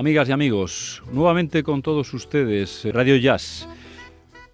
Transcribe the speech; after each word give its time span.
amigas 0.00 0.30
y 0.30 0.32
amigos, 0.32 1.02
nuevamente 1.12 1.62
con 1.62 1.82
todos 1.82 2.14
ustedes, 2.14 2.88
Radio 2.90 3.18
Jazz, 3.18 3.68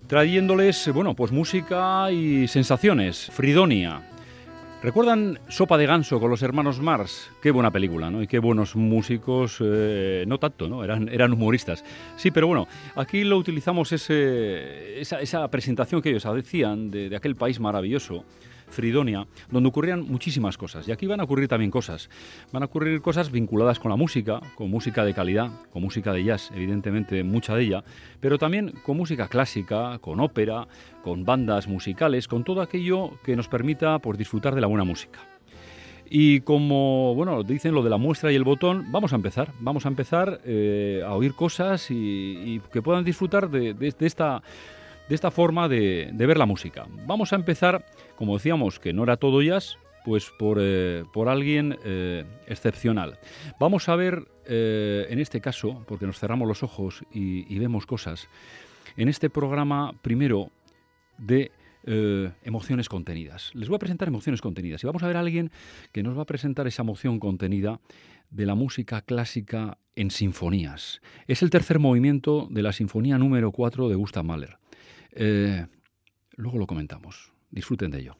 trayéndoles, 0.08 0.90
bueno, 0.92 1.14
pues 1.14 1.30
música 1.30 2.10
y 2.10 2.48
sensaciones, 2.48 3.30
Fridonia. 3.32 4.02
¿Recuerdan 4.82 5.38
Sopa 5.46 5.78
de 5.78 5.86
Ganso 5.86 6.18
con 6.18 6.30
los 6.30 6.42
hermanos 6.42 6.80
Mars? 6.80 7.30
Qué 7.40 7.52
buena 7.52 7.70
película, 7.70 8.10
¿no? 8.10 8.22
Y 8.22 8.26
qué 8.26 8.40
buenos 8.40 8.74
músicos, 8.74 9.58
eh, 9.60 10.24
no 10.26 10.38
tanto, 10.38 10.68
¿no? 10.68 10.82
Eran, 10.82 11.08
eran 11.08 11.32
humoristas. 11.32 11.84
Sí, 12.16 12.32
pero 12.32 12.48
bueno, 12.48 12.66
aquí 12.96 13.22
lo 13.22 13.38
utilizamos 13.38 13.92
ese, 13.92 15.00
esa, 15.00 15.48
presentación 15.48 16.02
que 16.02 16.10
ellos 16.10 16.26
hacían 16.26 16.90
de, 16.90 17.08
de 17.08 17.14
aquel 17.14 17.36
país 17.36 17.60
maravilloso 17.60 18.24
Fridonia, 18.68 19.26
donde 19.50 19.68
ocurrían 19.68 20.02
muchísimas 20.02 20.58
cosas. 20.58 20.86
Y 20.88 20.92
aquí 20.92 21.06
van 21.06 21.20
a 21.20 21.24
ocurrir 21.24 21.48
también 21.48 21.70
cosas. 21.70 22.10
Van 22.52 22.62
a 22.62 22.66
ocurrir 22.66 23.00
cosas 23.00 23.30
vinculadas 23.30 23.78
con 23.78 23.90
la 23.90 23.96
música, 23.96 24.40
con 24.54 24.70
música 24.70 25.04
de 25.04 25.14
calidad, 25.14 25.50
con 25.70 25.82
música 25.82 26.12
de 26.12 26.24
jazz, 26.24 26.50
evidentemente 26.54 27.22
mucha 27.22 27.54
de 27.54 27.62
ella, 27.62 27.84
pero 28.20 28.38
también 28.38 28.72
con 28.84 28.96
música 28.96 29.28
clásica, 29.28 29.98
con 30.00 30.20
ópera, 30.20 30.66
con 31.02 31.24
bandas 31.24 31.68
musicales, 31.68 32.28
con 32.28 32.44
todo 32.44 32.60
aquello 32.60 33.10
que 33.24 33.36
nos 33.36 33.48
permita 33.48 33.98
pues, 33.98 34.18
disfrutar 34.18 34.54
de 34.54 34.60
la 34.60 34.66
buena 34.66 34.84
música. 34.84 35.20
Y 36.08 36.40
como 36.40 37.14
bueno 37.14 37.42
dicen 37.42 37.74
lo 37.74 37.82
de 37.82 37.90
la 37.90 37.96
muestra 37.96 38.30
y 38.30 38.36
el 38.36 38.44
botón, 38.44 38.86
vamos 38.92 39.12
a 39.12 39.16
empezar. 39.16 39.52
Vamos 39.60 39.86
a 39.86 39.88
empezar 39.88 40.40
eh, 40.44 41.02
a 41.04 41.14
oír 41.14 41.34
cosas 41.34 41.90
y, 41.90 42.60
que 42.72 42.80
puedan 42.80 43.04
disfrutar 43.04 43.50
de, 43.50 43.94
esta, 44.00 44.42
de 45.08 45.14
esta 45.14 45.30
forma 45.30 45.68
de, 45.68 46.12
ver 46.14 46.38
la 46.38 46.46
música. 46.46 46.86
Vamos 47.06 47.32
a 47.32 47.36
empezar 47.36 47.84
como 48.16 48.34
decíamos, 48.34 48.80
que 48.80 48.92
no 48.92 49.04
era 49.04 49.16
todo 49.16 49.42
jazz, 49.42 49.78
pues 50.04 50.30
por, 50.38 50.58
eh, 50.60 51.04
alguien 51.26 51.76
eh, 51.84 52.24
excepcional. 52.46 53.18
Vamos 53.60 53.88
a 53.88 53.96
ver, 53.96 54.26
eh, 54.46 55.06
en 55.10 55.20
este 55.20 55.40
caso, 55.40 55.84
porque 55.86 56.06
nos 56.06 56.18
cerramos 56.18 56.48
los 56.48 56.62
ojos 56.62 57.04
y, 57.12 57.58
vemos 57.58 57.86
cosas, 57.86 58.28
en 58.96 59.08
este 59.08 59.30
programa 59.30 59.92
primero 60.02 60.50
de 61.18 61.52
emociones 62.42 62.88
contenidas. 62.88 63.52
Les 63.54 63.68
voy 63.68 63.76
a 63.76 63.78
presentar 63.78 64.08
emociones 64.08 64.40
contenidas 64.40 64.82
y 64.82 64.88
vamos 64.88 65.04
a 65.04 65.06
ver 65.06 65.16
a 65.16 65.20
alguien 65.20 65.52
que 65.92 66.02
nos 66.02 66.18
va 66.18 66.22
a 66.22 66.26
presentar 66.26 66.66
esa 66.66 66.82
emoción 66.82 67.20
contenida 67.20 67.78
de 68.30 68.44
la 68.44 68.56
música 68.56 69.02
clásica 69.02 69.78
en 69.94 70.10
sinfonías. 70.10 71.00
Es 71.28 71.42
el 71.42 71.50
tercer 71.50 71.78
movimiento 71.78 72.48
de 72.50 72.62
la 72.62 72.72
sinfonía 72.72 73.18
número 73.18 73.52
4 73.52 73.88
de 73.88 73.94
Gustav 73.94 74.24
Mahler. 74.24 74.58
Luego 75.16 76.58
lo 76.58 76.66
comentamos. 76.66 77.32
Disfruten 77.50 77.90
de 77.90 78.00
ello. 78.00 78.18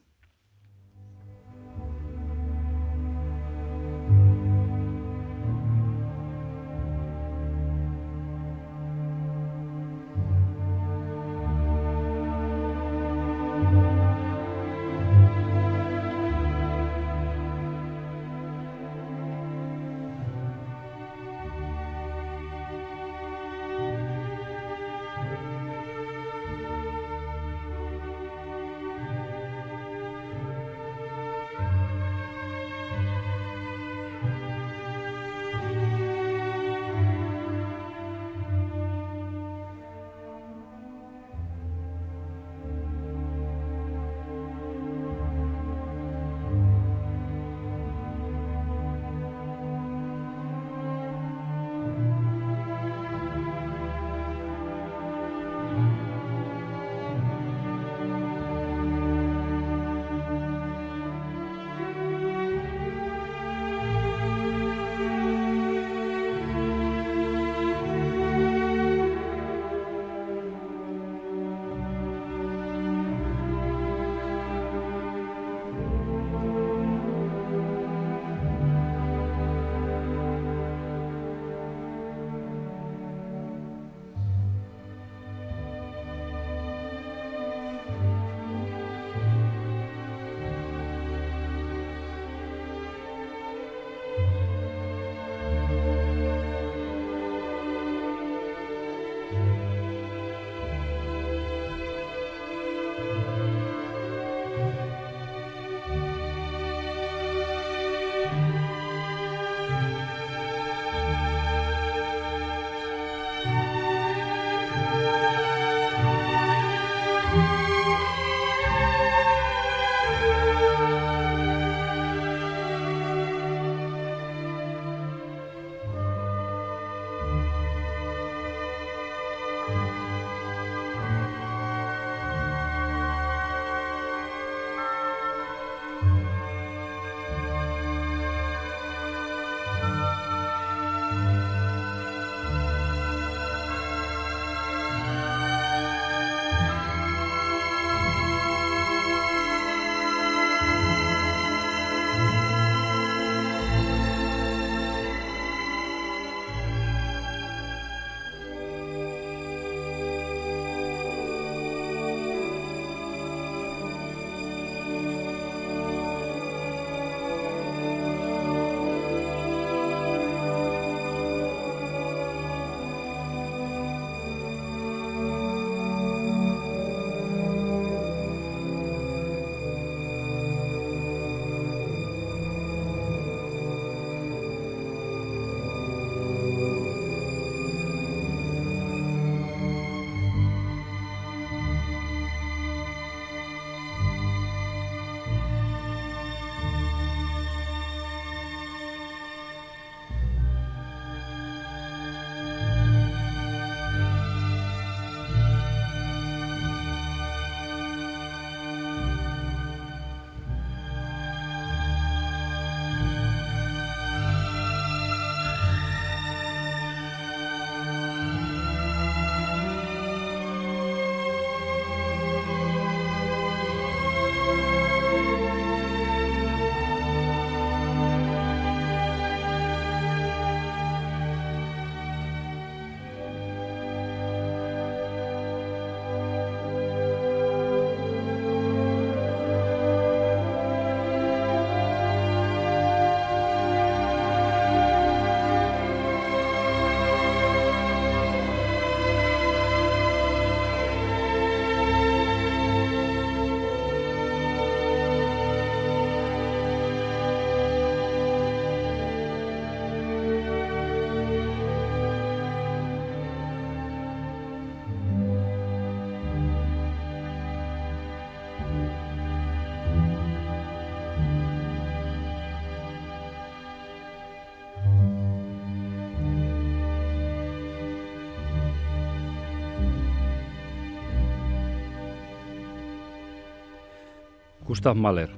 Gustav 284.77 284.95
Mahler. 284.95 285.31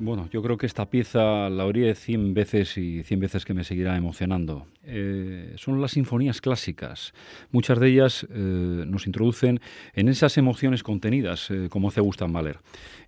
Bueno, 0.00 0.28
yo 0.32 0.42
creo 0.42 0.56
que 0.56 0.66
esta 0.66 0.90
pieza 0.90 1.48
la 1.48 1.64
oiré 1.64 1.94
100 1.94 2.34
veces 2.34 2.76
y 2.76 3.04
100 3.04 3.20
veces 3.20 3.44
que 3.44 3.54
me 3.54 3.62
seguirá 3.62 3.96
emocionando. 3.96 4.66
Eh, 4.94 5.54
son 5.56 5.80
las 5.80 5.92
sinfonías 5.92 6.42
clásicas. 6.42 7.14
Muchas 7.50 7.80
de 7.80 7.88
ellas 7.88 8.26
eh, 8.30 8.84
nos 8.86 9.06
introducen 9.06 9.58
en 9.94 10.08
esas 10.08 10.36
emociones 10.36 10.82
contenidas, 10.82 11.50
eh, 11.50 11.68
como 11.70 11.88
hace 11.88 12.02
Gustav 12.02 12.28
Mahler. 12.28 12.58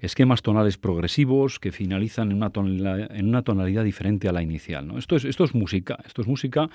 Esquemas 0.00 0.40
tonales 0.40 0.78
progresivos 0.78 1.60
que 1.60 1.72
finalizan 1.72 2.30
en 2.30 2.38
una 2.38 2.50
tonalidad, 2.50 3.14
en 3.14 3.28
una 3.28 3.42
tonalidad 3.42 3.84
diferente 3.84 4.28
a 4.28 4.32
la 4.32 4.42
inicial. 4.42 4.90
Esto, 4.96 5.16
es, 5.16 5.26
esto 5.26 5.44
es 5.44 5.54
música, 5.54 5.98
esto 6.06 6.22
es 6.22 6.26
música 6.26 6.70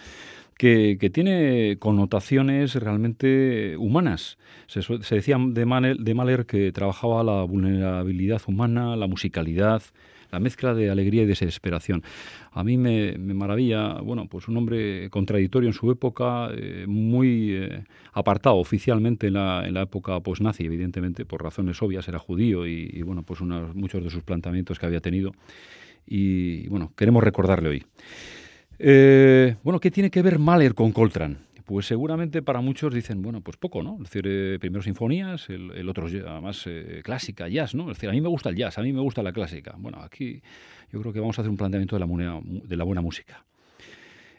que, 0.59 1.09
tiene 1.11 1.77
connotaciones 1.79 2.75
realmente 2.75 3.77
humanas. 3.77 4.37
Se, 4.67 4.81
decía 5.15 5.37
de 5.39 5.95
de 5.97 6.13
Mahler 6.13 6.45
que 6.45 6.71
trabajaba 6.71 7.23
la 7.23 7.43
vulnerabilidad 7.43 8.41
humana, 8.45 8.95
la 8.95 9.07
musicalidad, 9.07 9.81
la 10.31 10.39
mezcla 10.39 10.73
de 10.73 10.89
alegría 10.89 11.23
y 11.23 11.25
desesperación. 11.25 12.03
A 12.51 12.63
mí 12.63 12.77
me, 12.77 13.17
maravilla, 13.17 13.93
bueno, 14.01 14.27
pues 14.27 14.47
un 14.47 14.57
hombre 14.57 15.09
contradictorio 15.09 15.69
en 15.69 15.73
su 15.73 15.91
época, 15.91 16.49
eh, 16.55 16.85
muy 16.87 17.53
eh, 17.53 17.83
apartado 18.13 18.57
oficialmente 18.57 19.27
en 19.27 19.33
la, 19.33 19.67
en 19.67 19.73
la 19.73 19.83
época 19.83 20.19
post-nazi, 20.19 20.65
evidentemente, 20.65 21.25
por 21.25 21.43
razones 21.43 21.81
obvias, 21.81 22.07
era 22.07 22.19
judío 22.19 22.65
y, 22.67 23.01
bueno, 23.01 23.23
pues 23.23 23.41
muchos 23.41 24.03
de 24.03 24.09
sus 24.09 24.23
planteamientos 24.23 24.79
que 24.79 24.85
había 24.85 24.99
tenido. 24.99 25.33
Y 26.05 26.67
bueno, 26.67 26.91
queremos 26.95 27.23
recordarle 27.23 27.69
hoy. 27.69 27.83
Eh, 28.79 29.55
bueno, 29.63 29.79
¿qué 29.79 29.91
tiene 29.91 30.09
que 30.09 30.21
ver 30.21 30.39
Mahler 30.39 30.73
con 30.73 30.91
Coltrane? 30.91 31.48
Pues 31.69 31.85
seguramente 31.85 32.41
para 32.41 32.61
muchos 32.61 32.91
dicen, 32.91 33.21
bueno, 33.21 33.41
pues 33.41 33.55
poco, 33.55 33.83
¿no? 33.83 33.97
Es 33.97 34.09
decir, 34.09 34.25
eh, 34.25 34.57
primero 34.59 34.81
sinfonías, 34.81 35.51
el, 35.51 35.87
otro 35.87 36.07
además 36.07 36.63
eh, 36.65 37.01
clásica, 37.03 37.47
jazz, 37.47 37.75
¿no? 37.75 37.91
Es 37.91 37.97
decir, 37.97 38.09
a 38.09 38.11
mí 38.11 38.21
me 38.21 38.27
gusta 38.27 38.49
el 38.49 38.55
jazz, 38.55 38.79
a 38.79 38.81
mí 38.81 38.91
me 38.91 39.01
gusta 39.01 39.21
la 39.21 39.31
clásica. 39.31 39.75
Bueno, 39.77 40.01
aquí 40.01 40.41
yo 40.91 40.99
creo 40.99 41.13
que 41.13 41.19
vamos 41.19 41.37
a 41.37 41.43
hacer 41.43 41.51
un 41.51 41.57
planteamiento 41.57 41.95
de 41.95 41.99
la, 41.99 42.41
de 42.43 42.75
la 42.75 42.83
buena 42.83 43.01
música. 43.01 43.45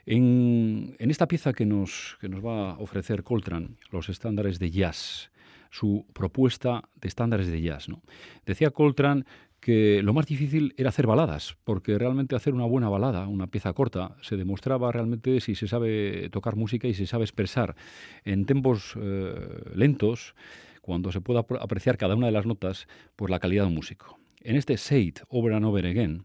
En, 0.06 0.97
esta 0.99 1.29
pieza 1.29 1.53
que 1.53 1.65
nos, 1.65 2.19
que 2.21 2.29
nos 2.29 2.44
va 2.44 2.73
a 2.73 2.79
ofrecer 2.81 3.23
Coltrane, 3.23 3.76
los 3.93 4.09
estándares 4.09 4.59
de 4.59 4.73
jazz, 4.73 5.31
su 5.71 6.06
propuesta 6.12 6.83
de 7.00 7.06
estándares 7.06 7.47
de 7.47 7.62
jazz, 7.62 7.88
¿no? 7.88 8.03
Decía 8.44 8.71
Coltrane 8.71 9.23
que 9.61 10.03
lo 10.03 10.15
más 10.15 10.27
difícil 10.27 10.75
era 10.77 10.89
hacer 10.89 11.07
baladas, 11.07 11.57
porque 11.65 11.99
realmente 11.99 12.35
hacer 12.35 12.55
una 12.55 12.65
buena 12.65 12.89
balada, 12.89 13.29
una 13.29 13.47
pieza 13.47 13.73
corta, 13.73 14.17
se 14.23 14.37
demostraba 14.37 14.91
realmente 14.91 15.41
si 15.41 15.55
se 15.55 15.69
sabe 15.69 16.29
tocar 16.31 16.57
música 16.57 16.89
y 16.89 16.95
se 16.95 17.07
sabe 17.07 17.25
expresar 17.25 17.77
en 18.25 18.47
tempos 18.47 18.95
eh, 19.01 19.35
lentos, 19.75 20.35
cuando 20.81 21.12
se 21.12 21.21
pueda 21.21 21.45
apreciar 21.61 21.99
cada 21.99 22.17
una 22.17 22.27
de 22.27 22.33
las 22.33 22.47
notas, 22.47 22.89
por 23.17 23.31
la 23.31 23.39
calidad 23.39 23.65
de 23.65 23.69
un 23.69 23.75
músico. 23.75 24.19
En 24.41 24.57
este 24.57 24.75
It 24.99 25.21
Over 25.29 25.53
and 25.53 25.67
Over 25.67 25.87
Again, 25.87 26.25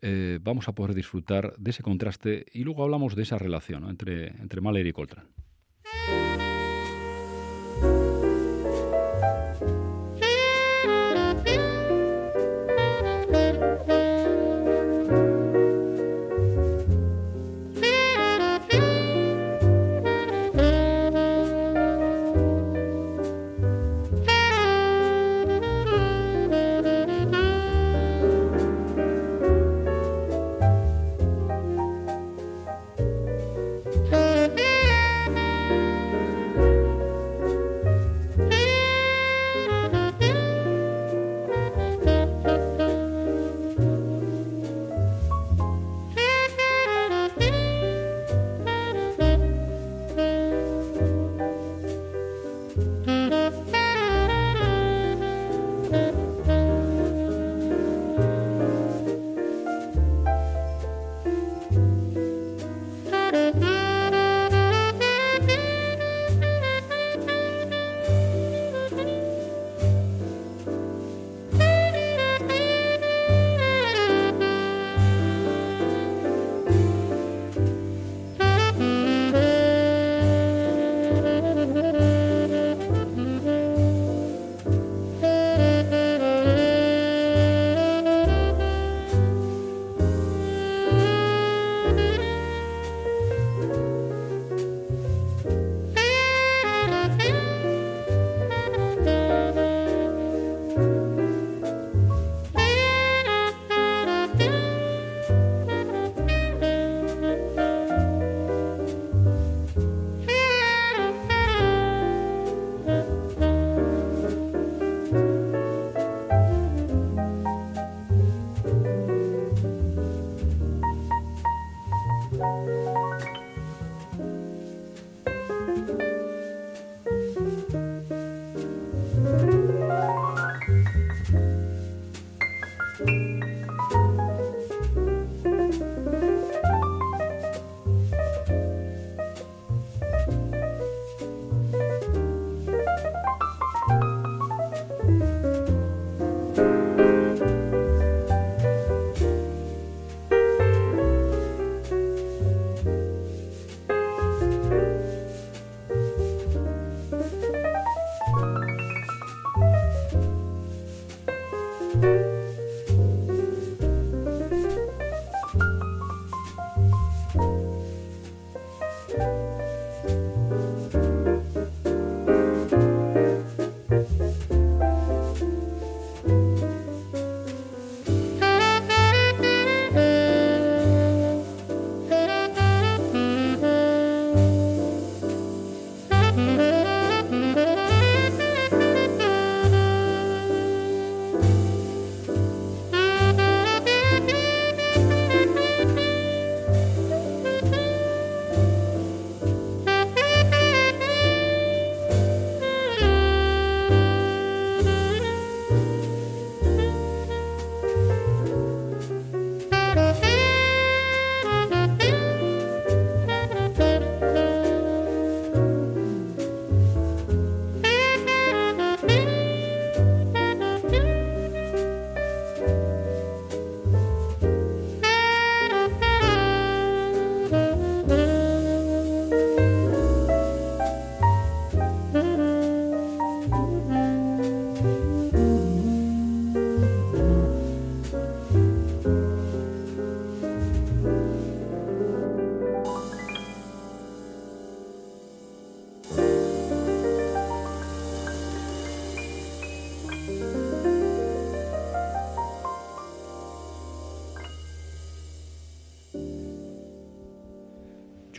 eh, 0.00 0.38
vamos 0.42 0.66
a 0.68 0.72
poder 0.72 0.94
disfrutar 0.94 1.54
de 1.58 1.70
ese 1.70 1.82
contraste 1.82 2.46
y 2.52 2.64
luego 2.64 2.82
hablamos 2.82 3.14
de 3.14 3.22
esa 3.22 3.36
relación 3.36 3.88
entre, 3.88 4.28
entre 4.28 4.62
Mahler 4.62 4.86
y 4.86 4.92
Coltrane. 4.92 5.28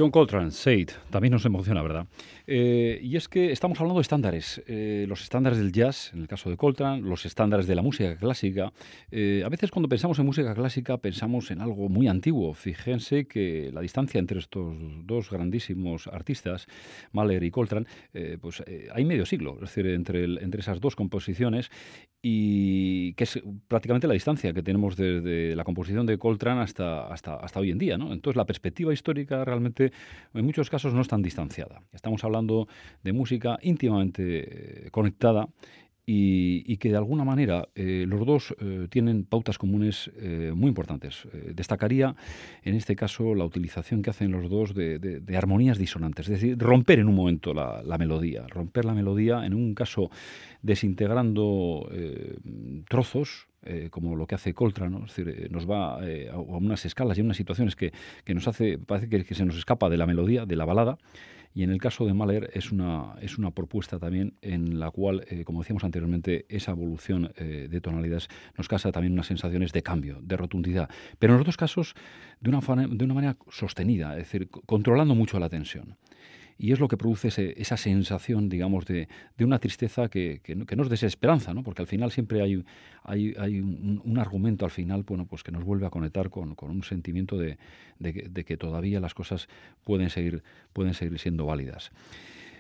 John 0.02 0.10
Coltrane, 0.10 0.50
Said, 0.50 0.90
también 1.12 1.32
nos 1.32 1.46
emociona, 1.46 1.84
¿verdad? 1.84 2.08
Eh, 2.54 3.00
y 3.02 3.16
es 3.16 3.30
que 3.30 3.54
estamos 3.54 3.80
hablando 3.80 4.00
de 4.00 4.02
estándares, 4.02 4.62
eh, 4.68 5.06
los 5.08 5.22
estándares 5.22 5.58
del 5.58 5.72
jazz, 5.72 6.12
en 6.14 6.20
el 6.20 6.28
caso 6.28 6.50
de 6.50 6.58
Coltrane, 6.58 7.02
los 7.02 7.26
estándares 7.26 7.66
de 7.66 7.76
la 7.76 7.82
música 7.82 8.18
clásica. 8.18 8.74
Eh, 9.10 9.42
a 9.46 9.48
veces 9.48 9.72
cuando 9.72 9.88
pensamos 9.88 10.20
en 10.20 10.26
música 10.26 10.54
clásica 10.54 10.98
pensamos 10.98 11.50
en 11.52 11.62
algo 11.62 11.88
muy 11.88 12.10
antiguo. 12.10 12.54
Fíjense 12.54 13.26
que 13.26 13.72
la 13.74 13.80
distancia 13.80 14.20
entre 14.20 14.40
estos 14.40 14.76
dos 15.06 15.30
grandísimos 15.30 16.08
artistas, 16.08 16.68
Mahler 17.14 17.42
y 17.42 17.52
Coltrane, 17.52 17.86
pues 18.42 18.62
hay 18.94 19.06
medio 19.06 19.26
siglo, 19.26 19.54
es 19.54 19.62
decir, 19.62 19.88
entre, 19.88 20.26
entre 20.26 20.60
esas 20.60 20.82
dos 20.82 20.98
composiciones 20.98 21.72
y 22.22 23.14
que 23.14 23.24
es 23.24 23.42
prácticamente 23.70 24.08
la 24.08 24.14
distancia 24.14 24.54
que 24.54 24.62
tenemos 24.62 24.98
desde 24.98 25.56
la 25.56 25.64
composición 25.64 26.06
de 26.06 26.18
Coltrane 26.18 26.62
hasta, 26.62 27.08
hasta, 27.08 27.36
hasta 27.36 27.60
hoy 27.62 27.72
en 27.72 27.78
día. 27.78 27.98
¿no? 27.98 28.12
Entonces 28.12 28.36
la 28.36 28.46
perspectiva 28.46 28.94
histórica 28.94 29.46
realmente 29.46 29.94
en 30.34 30.46
muchos 30.46 30.70
casos 30.70 30.94
no 30.94 31.02
es 31.02 31.08
tan 31.08 31.22
distanciada. 31.22 31.82
Estamos 31.94 32.24
hablando 32.26 32.41
de 33.04 33.14
música 33.14 33.58
íntimamente 33.62 34.86
eh, 34.86 34.92
conectada 34.92 35.48
y, 36.14 36.76
que 36.78 36.90
de 36.90 36.98
alguna 36.98 37.24
manera 37.24 37.70
eh, 37.74 38.04
los 38.06 38.26
dos 38.26 38.54
eh, 38.60 38.88
tienen 38.90 39.24
pautas 39.24 39.58
comunes 39.58 40.12
muy 40.54 40.68
importantes. 40.68 41.28
destacaría 41.54 42.16
en 42.64 42.76
este 42.76 42.96
caso 42.98 43.34
la 43.34 43.46
utilización 43.46 44.02
que 44.02 44.10
hacen 44.10 44.32
los 44.32 44.50
dos 44.50 44.74
de, 44.74 45.24
armonías 45.38 45.78
disonantes, 45.78 46.28
es 46.28 46.42
decir, 46.42 46.58
romper 46.58 47.00
en 47.00 47.08
un 47.08 47.16
momento 47.16 47.54
la, 47.54 47.82
la, 47.86 47.98
melodía, 47.98 48.46
romper 48.48 48.84
la 48.84 48.94
melodía 48.94 49.46
en 49.46 49.54
un 49.54 49.74
caso 49.74 50.10
desintegrando 50.62 51.90
trozos 52.90 53.48
eh, 53.64 53.90
como 53.92 54.16
lo 54.16 54.26
que 54.26 54.34
hace 54.34 54.56
Coltrane, 54.56 54.98
es 55.06 55.16
decir, 55.16 55.30
eh, 55.30 55.48
nos 55.52 55.70
va 55.70 56.00
eh, 56.02 56.30
a, 56.32 56.38
unas 56.40 56.84
escalas 56.86 57.18
y 57.18 57.22
a 57.22 57.24
unas 57.24 57.38
situaciones 57.38 57.76
que, 57.76 57.94
que 58.24 58.34
nos 58.34 58.48
hace, 58.48 58.80
parece 58.80 59.08
que, 59.08 59.36
se 59.36 59.46
nos 59.46 59.56
escapa 59.56 59.88
de 59.88 59.98
la 59.98 60.08
melodía, 60.08 60.48
de 60.48 60.56
la 60.56 60.66
balada, 60.66 60.98
y 61.54 61.62
en 61.62 61.70
el 61.70 61.80
caso 61.80 62.06
de 62.06 62.14
Mahler 62.14 62.50
es 62.54 62.72
una, 62.72 63.16
es 63.22 63.38
una 63.38 63.52
propuesta 63.52 64.00
también 64.00 64.34
en 64.42 64.80
la 64.80 64.90
cual, 64.90 65.26
como 65.44 65.60
decíamos 65.60 65.84
anteriormente, 65.84 66.46
esa 66.48 66.72
evolución 66.72 67.34
de 67.36 67.82
tonalidades 67.82 68.30
nos 68.58 68.70
causa 68.70 68.94
también 68.94 69.12
unas 69.12 69.28
sensaciones 69.28 69.74
de 69.74 69.84
cambio, 69.84 70.20
de 70.22 70.38
rotundidad, 70.38 70.90
pero 71.20 71.34
en 71.34 71.40
los 71.40 71.46
dos 71.46 71.58
casos 71.58 71.94
de 72.40 72.52
una, 72.52 72.62
de 72.88 73.04
una 73.04 73.14
manera 73.14 73.38
sostenida, 73.50 74.12
es 74.14 74.32
decir, 74.32 74.48
controlando 74.48 75.14
mucho 75.14 75.40
la 75.40 75.50
tensión 75.50 75.98
y 76.62 76.74
es 76.74 76.80
lo 76.80 76.88
que 76.88 76.96
produce 76.96 77.56
esa 77.58 77.76
sensación, 77.76 78.48
digamos, 78.48 78.86
de, 78.86 79.08
una 79.40 79.58
tristeza 79.58 80.10
que, 80.10 80.42
que, 80.44 80.56
no, 80.56 80.84
es 80.84 80.90
desesperanza, 80.90 81.56
¿no? 81.56 81.64
porque 81.64 81.82
al 81.82 81.88
final 81.88 82.12
siempre 82.12 82.40
hay, 82.44 82.64
hay, 83.04 83.60
un, 83.60 84.20
argumento 84.20 84.64
al 84.64 84.70
final 84.70 85.02
bueno, 85.02 85.26
pues 85.26 85.42
que 85.42 85.52
nos 85.52 85.64
vuelve 85.64 85.88
a 85.88 85.90
conectar 85.90 86.30
con, 86.30 86.56
un 86.62 86.84
sentimiento 86.84 87.36
de, 87.36 87.58
de, 87.98 88.46
que 88.46 88.58
todavía 88.58 89.00
las 89.00 89.16
cosas 89.16 89.48
pueden 89.84 90.12
seguir, 90.12 90.44
siendo 91.18 91.48
válidas. 91.48 91.92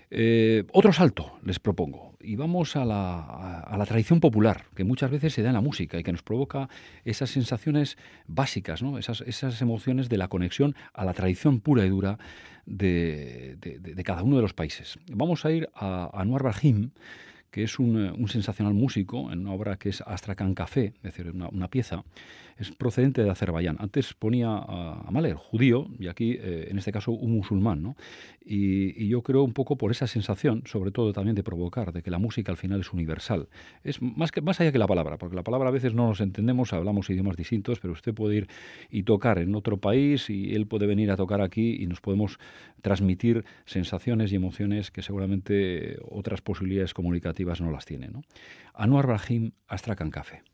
Eh, 0.10 0.66
otro 0.74 0.92
salto 0.92 1.40
les 1.44 1.60
propongo 1.60 2.16
y 2.20 2.36
vamos 2.36 2.76
a 2.76 2.84
la, 2.84 3.86
tradición 3.88 4.20
popular 4.20 4.66
que 4.76 4.84
muchas 4.84 5.12
veces 5.12 5.34
se 5.34 5.44
da 5.44 5.50
en 5.50 5.56
la 5.56 5.62
música 5.62 5.98
y 6.00 6.04
que 6.04 6.12
nos 6.12 6.24
provoca 6.24 6.70
esas 7.06 7.30
sensaciones 7.30 7.98
básicas, 8.28 8.82
¿no? 8.82 8.98
esas 8.98 9.62
emociones 9.62 10.10
de 10.10 10.18
la 10.18 10.28
conexión 10.28 10.76
a 10.94 11.06
la 11.06 11.14
tradición 11.14 11.62
pura 11.62 11.86
y 11.86 11.90
dura 11.90 12.18
de, 12.66 13.58
cada 14.06 14.24
uno 14.24 14.38
de 14.38 14.42
los 14.42 14.54
países. 14.54 15.00
Vamos 15.12 15.46
a 15.46 15.52
ir 15.52 15.70
a 15.76 16.10
Anwar 16.14 16.44
Brahim, 16.44 16.92
que 17.50 17.64
es 17.64 17.80
un, 17.80 18.28
sensacional 18.30 18.74
músico 18.74 19.32
en 19.32 19.40
una 19.40 19.54
obra 19.54 19.78
que 19.78 19.90
es 19.90 20.02
Astrakhan 20.02 20.54
Café, 20.54 20.94
es 20.98 21.04
decir, 21.04 21.32
una 21.32 21.68
pieza 21.70 22.04
es 22.62 22.72
procedente 22.72 23.24
de 23.24 23.30
Azerbaiyán. 23.30 23.78
Antes 23.80 24.14
ponía 24.14 24.50
a, 24.50 25.10
Mahler, 25.12 25.36
judío, 25.36 25.88
y 26.00 26.08
aquí, 26.08 26.38
eh, 26.40 26.68
en 26.70 26.78
este 26.78 26.92
caso, 26.92 27.12
un 27.12 27.32
musulmán. 27.34 27.82
¿no? 27.82 27.96
Y, 28.46 29.08
yo 29.08 29.24
creo 29.24 29.44
un 29.44 29.54
poco 29.54 29.78
por 29.78 29.92
esa 29.92 30.06
sensación, 30.06 30.62
sobre 30.66 30.92
todo 30.92 31.12
también 31.12 31.36
de 31.36 31.44
provocar, 31.44 31.92
de 31.92 32.04
que 32.04 32.12
la 32.12 32.20
música 32.20 32.52
al 32.52 32.58
final 32.58 32.80
es 32.80 32.94
universal. 32.94 33.50
Es 33.84 34.02
más, 34.02 34.32
que, 34.32 34.42
más 34.42 34.62
allá 34.62 34.72
que 34.72 34.78
la 34.78 34.88
palabra, 34.88 35.18
porque 35.18 35.36
la 35.36 35.44
palabra 35.44 35.70
a 35.70 35.72
veces 35.72 35.96
no 35.96 36.08
nos 36.08 36.22
entendemos, 36.22 36.72
hablamos 36.72 37.10
idiomas 37.10 37.36
distintos, 37.36 37.80
pero 37.80 37.94
usted 37.94 38.14
puede 38.14 38.36
ir 38.38 38.48
y 38.92 39.04
tocar 39.04 39.40
en 39.40 39.56
otro 39.56 39.78
país 39.78 40.30
y 40.30 40.54
él 40.54 40.68
puede 40.68 40.86
venir 40.86 41.10
a 41.12 41.18
tocar 41.18 41.42
aquí 41.42 41.78
y 41.82 41.88
nos 41.88 42.00
podemos 42.00 42.38
transmitir 42.82 43.44
sensaciones 43.66 44.32
y 44.32 44.36
emociones 44.36 44.92
que 44.92 45.02
seguramente 45.02 45.98
otras 46.10 46.42
posibilidades 46.42 46.94
comunicativas 46.94 47.60
no 47.60 47.72
las 47.72 47.86
tienen. 47.86 48.14
¿no? 48.14 48.22
Anwar 48.76 49.08
Brahim 49.08 49.52
Astrakhan 49.68 50.12
Café. 50.12 50.51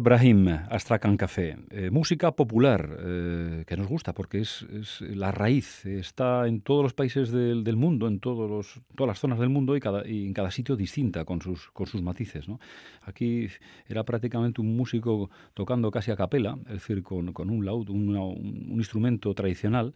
Brahim, 0.00 0.48
Astrakhan 0.48 1.16
Café. 1.16 1.58
Eh, 1.70 1.90
música 1.90 2.32
popular 2.32 2.96
eh, 3.00 3.64
que 3.66 3.76
nos 3.76 3.86
gusta 3.86 4.14
porque 4.14 4.40
es, 4.40 4.66
la 5.00 5.30
raíz, 5.30 5.84
está 5.84 6.48
en 6.48 6.62
todos 6.62 6.82
los 6.82 6.94
países 6.94 7.30
del, 7.30 7.76
mundo, 7.76 8.08
en 8.08 8.18
todos 8.18 8.48
los, 8.48 8.80
todas 8.96 9.08
las 9.08 9.18
zonas 9.18 9.38
del 9.38 9.50
mundo 9.50 9.76
y, 9.76 10.26
en 10.26 10.32
cada 10.32 10.50
sitio 10.50 10.74
distinta 10.76 11.24
con 11.24 11.42
sus, 11.42 11.70
matices. 12.02 12.46
Aquí 13.02 13.48
era 13.86 14.04
prácticamente 14.04 14.60
un 14.60 14.74
músico 14.74 15.30
tocando 15.54 15.90
casi 15.90 16.10
a 16.10 16.16
capela, 16.16 16.58
es 16.66 16.74
decir, 16.74 17.02
con, 17.02 17.28
un 17.38 17.64
laúd, 17.64 17.90
un 17.90 18.74
instrumento 18.76 19.34
tradicional 19.34 19.92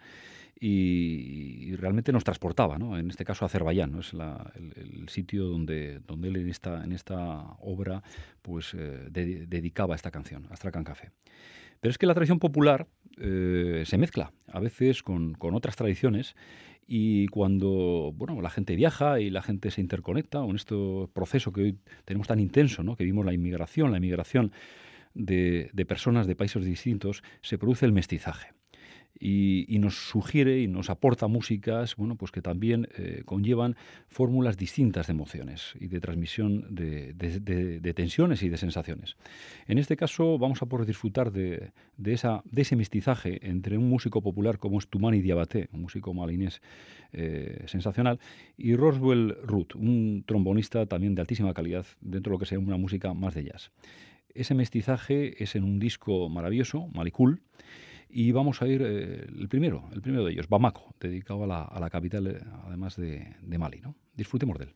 y, 0.60 1.74
realmente 1.76 2.12
nos 2.12 2.24
transportaba, 2.24 2.78
¿no? 2.78 2.96
en 2.98 3.10
este 3.10 3.24
caso 3.24 3.44
a 3.44 3.46
Azerbaiyán, 3.46 3.92
¿no? 3.92 4.00
es 4.00 4.12
el, 4.12 5.08
sitio 5.08 5.46
donde, 5.46 6.00
donde 6.06 6.28
él 6.28 6.36
en 6.36 6.48
esta, 6.48 6.84
en 6.84 6.92
esta 6.92 7.56
obra 7.60 8.02
pues, 8.42 8.74
eh, 8.74 9.08
dedicaba 9.10 9.94
esta 9.94 10.10
canción, 10.10 10.46
Astrakhan 10.50 10.84
Café. 10.84 11.10
Pero 11.80 11.90
es 11.90 11.98
que 11.98 12.06
la 12.06 12.14
tradición 12.14 12.38
popular 12.38 12.86
eh, 13.18 13.82
se 13.84 13.98
mezcla 13.98 14.32
a 14.48 14.60
veces 14.60 15.02
con, 15.02 15.34
con, 15.34 15.54
otras 15.54 15.76
tradiciones 15.76 16.34
y 16.86 17.26
cuando 17.26 18.12
bueno, 18.14 18.40
la 18.40 18.50
gente 18.50 18.76
viaja 18.76 19.20
y 19.20 19.30
la 19.30 19.42
gente 19.42 19.70
se 19.70 19.80
interconecta 19.80 20.44
en 20.44 20.56
este 20.56 20.74
proceso 21.12 21.52
que 21.52 21.60
hoy 21.60 21.78
tenemos 22.04 22.28
tan 22.28 22.40
intenso, 22.40 22.82
¿no? 22.82 22.96
que 22.96 23.04
vimos 23.04 23.26
la 23.26 23.34
inmigración, 23.34 23.90
la 23.90 23.98
inmigración 23.98 24.52
de, 25.12 25.70
de 25.72 25.86
personas 25.86 26.26
de 26.26 26.36
países 26.36 26.64
distintos, 26.64 27.22
se 27.42 27.58
produce 27.58 27.84
el 27.84 27.92
mestizaje 27.92 28.54
y, 29.18 29.78
nos 29.78 30.08
sugiere 30.08 30.60
y 30.60 30.66
nos 30.66 30.90
aporta 30.90 31.28
músicas 31.28 31.96
bueno, 31.96 32.16
pues 32.16 32.32
que 32.32 32.42
también 32.42 32.88
eh, 32.96 33.22
conllevan 33.24 33.76
fórmulas 34.08 34.56
distintas 34.56 35.06
de 35.06 35.12
emociones 35.12 35.74
y 35.78 35.88
de 35.88 36.00
transmisión 36.00 36.74
de, 36.74 37.14
tensiones 37.94 38.42
y 38.42 38.48
de 38.48 38.56
sensaciones. 38.56 39.16
En 39.66 39.78
este 39.78 39.96
caso 39.96 40.38
vamos 40.38 40.62
a 40.62 40.66
poder 40.66 40.86
disfrutar 40.86 41.32
de, 41.32 41.72
ese 42.04 42.76
mestizaje 42.76 43.48
entre 43.48 43.78
un 43.78 43.88
músico 43.88 44.22
popular 44.22 44.58
como 44.58 44.78
es 44.78 44.88
Tumani 44.88 45.20
Diabaté, 45.20 45.68
un 45.72 45.82
músico 45.82 46.12
malinés 46.12 46.60
eh, 47.12 47.62
sensacional, 47.66 48.18
y 48.56 48.74
Roswell 48.74 49.36
Root, 49.44 49.76
un 49.76 50.24
trombonista 50.26 50.86
también 50.86 51.14
de 51.14 51.20
altísima 51.20 51.54
calidad 51.54 51.86
dentro 52.00 52.30
de 52.30 52.34
lo 52.34 52.38
que 52.38 52.46
sea 52.46 52.58
una 52.58 52.76
música 52.76 53.14
más 53.14 53.34
de 53.34 53.44
jazz. 53.44 53.70
Ese 54.34 54.54
mestizaje 54.54 55.42
es 55.42 55.54
en 55.54 55.62
un 55.62 55.78
disco 55.78 56.28
maravilloso, 56.28 56.88
Malikul, 56.88 57.40
y 58.08 58.32
vamos 58.32 58.62
a 58.62 58.66
ir 58.66 58.82
eh, 58.82 59.26
el 59.26 59.48
primero, 59.48 59.88
el 59.92 60.02
primero 60.02 60.24
de 60.24 60.32
ellos, 60.32 60.48
Bamako, 60.48 60.94
dedicado 61.00 61.44
a 61.44 61.46
la, 61.46 61.62
a 61.62 61.80
la 61.80 61.90
capital, 61.90 62.26
eh, 62.26 62.40
además 62.64 62.96
de, 62.96 63.36
de 63.42 63.58
Mali. 63.58 63.80
¿no? 63.80 63.94
Disfrutemos 64.14 64.58
de 64.58 64.64
él. 64.64 64.74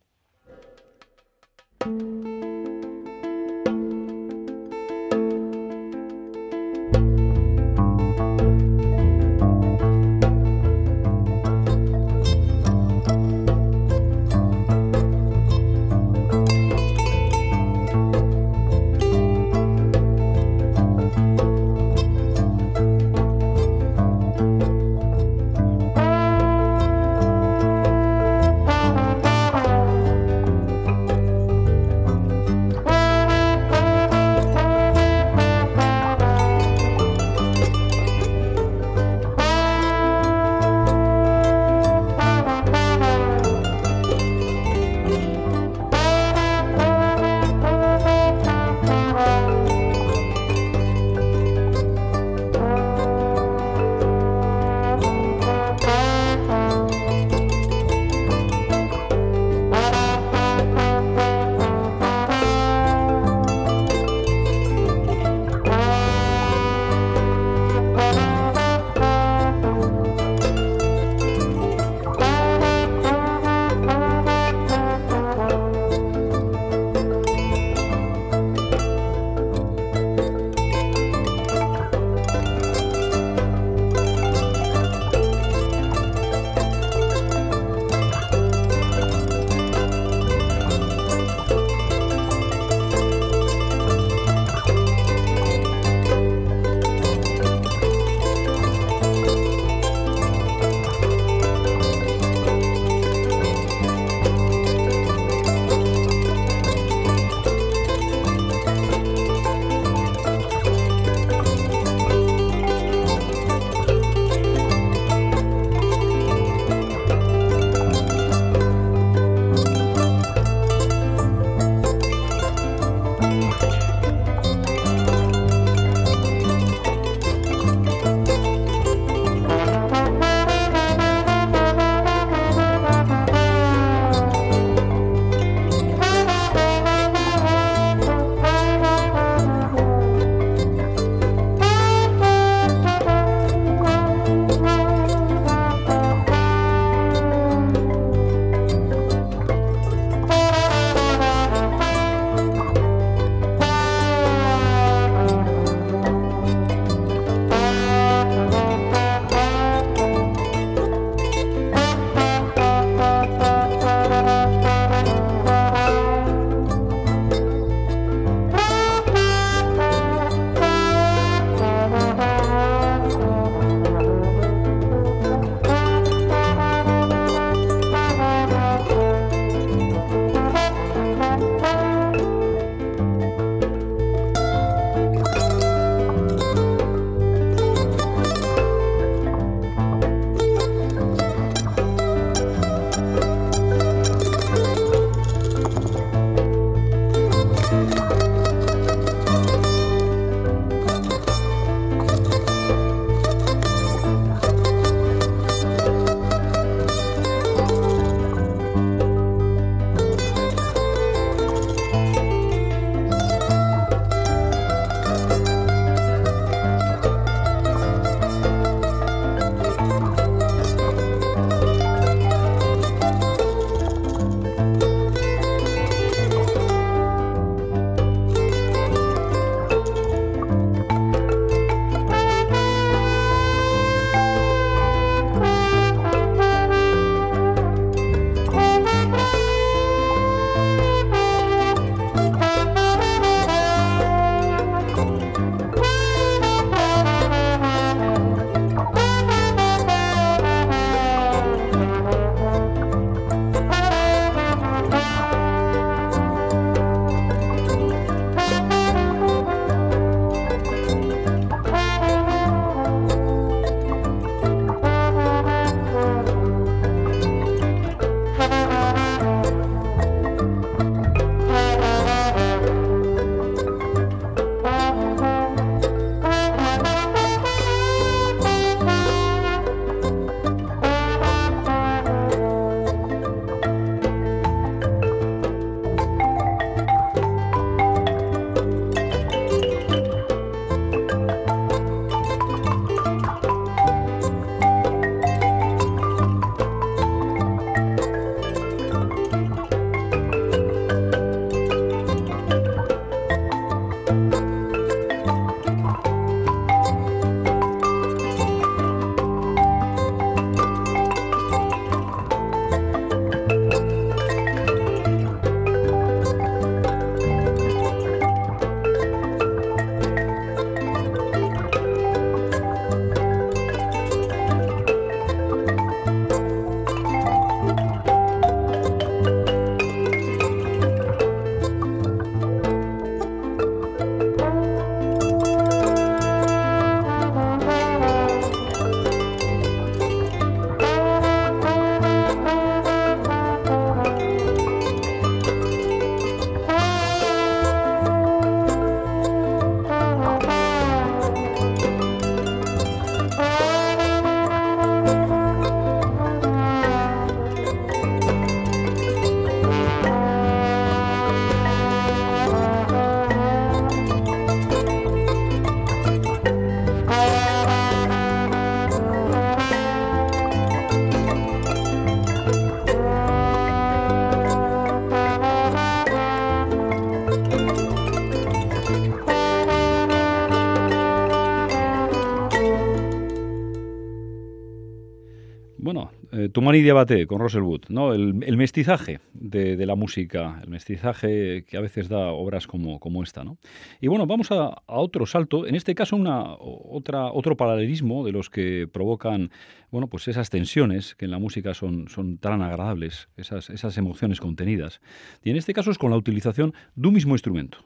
Tumani 386.58 386.82
Diabate 386.82 387.28
con 387.28 387.38
Russell 387.38 387.62
Wood, 387.62 387.82
¿no? 387.88 388.12
El, 388.12 388.56
mestizaje 388.56 389.20
de, 389.32 389.86
la 389.86 389.94
música, 389.94 390.58
el 390.60 390.68
mestizaje 390.68 391.64
que 391.64 391.76
a 391.76 391.80
veces 391.80 392.08
da 392.08 392.32
obras 392.32 392.66
como, 392.66 392.98
como 392.98 393.22
esta, 393.22 393.44
¿no? 393.44 393.58
Y 394.00 394.08
bueno, 394.08 394.26
vamos 394.26 394.50
a, 394.50 394.82
otro 394.86 395.24
salto, 395.24 395.68
en 395.68 395.76
este 395.76 395.94
caso 395.94 396.16
una, 396.16 396.56
otra, 396.58 397.26
otro 397.26 397.56
paralelismo 397.56 398.26
de 398.26 398.32
los 398.32 398.50
que 398.50 398.88
provocan, 398.92 399.52
bueno, 399.92 400.08
pues 400.08 400.26
esas 400.26 400.50
tensiones 400.50 401.14
que 401.14 401.26
en 401.26 401.30
la 401.30 401.38
música 401.38 401.74
son, 401.74 402.08
son 402.08 402.38
tan 402.38 402.60
agradables, 402.60 403.28
esas, 403.36 403.70
esas 403.70 403.96
emociones 403.96 404.40
contenidas. 404.40 405.00
Y 405.44 405.50
en 405.50 405.58
este 405.58 405.72
caso 405.72 405.92
es 405.92 405.98
con 405.98 406.10
la 406.10 406.16
utilización 406.16 406.74
de 406.96 407.06
un 407.06 407.14
mismo 407.14 407.36
instrumento, 407.36 407.84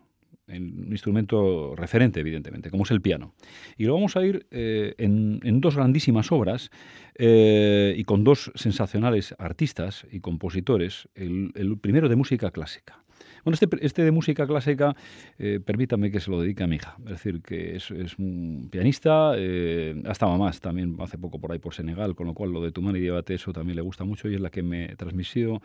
un 0.53 0.89
instrumento 0.91 1.75
referente, 1.77 2.21
evidentemente, 2.21 2.71
como 2.71 2.85
es 2.85 2.91
el 2.91 3.01
piano. 3.01 3.35
Y 3.77 3.85
lo 3.85 3.95
vamos 3.95 4.17
a 4.17 4.25
ir 4.25 4.47
eh, 4.51 4.95
en, 4.99 5.61
dos 5.61 5.77
grandísimas 5.77 6.33
obras 6.33 6.71
eh, 7.17 7.95
y 7.97 8.05
con 8.05 8.25
dos 8.25 8.51
sensacionales 8.55 9.35
artistas 9.39 10.07
y 10.11 10.21
compositores. 10.21 11.09
El, 11.15 11.53
primero 11.81 12.09
de 12.09 12.17
música 12.17 12.51
clásica. 12.51 13.03
Bueno, 13.45 13.55
este, 13.55 13.69
este 13.81 14.05
de 14.05 14.13
música 14.13 14.47
clásica, 14.47 14.95
eh, 15.39 15.59
permítame 15.65 16.13
que 16.13 16.21
se 16.21 16.31
lo 16.31 16.41
dedique 16.41 16.63
a 16.63 16.69
mi 16.69 16.77
hija. 16.77 16.97
Es 17.05 17.11
decir, 17.11 17.43
que 17.43 17.75
es, 17.77 17.91
un 18.19 18.69
pianista, 18.71 19.33
eh, 19.37 20.01
ha 20.07 20.13
estado 20.13 20.39
más 20.39 20.61
también 20.61 20.97
hace 21.01 21.19
poco 21.19 21.41
por 21.41 21.51
ahí 21.51 21.59
por 21.59 21.75
Senegal, 21.75 22.15
con 22.15 22.29
lo 22.29 22.35
cual 22.35 22.53
lo 22.53 22.63
de 22.63 22.71
Tumani 22.71 23.01
y 23.01 23.03
Debate 23.03 23.35
eso 23.35 23.53
también 23.53 23.77
le 23.77 23.83
gusta 23.83 24.05
mucho 24.05 24.29
y 24.29 24.35
es 24.35 24.41
la 24.41 24.51
que 24.51 24.63
me 24.63 24.95
transmitió 24.97 25.61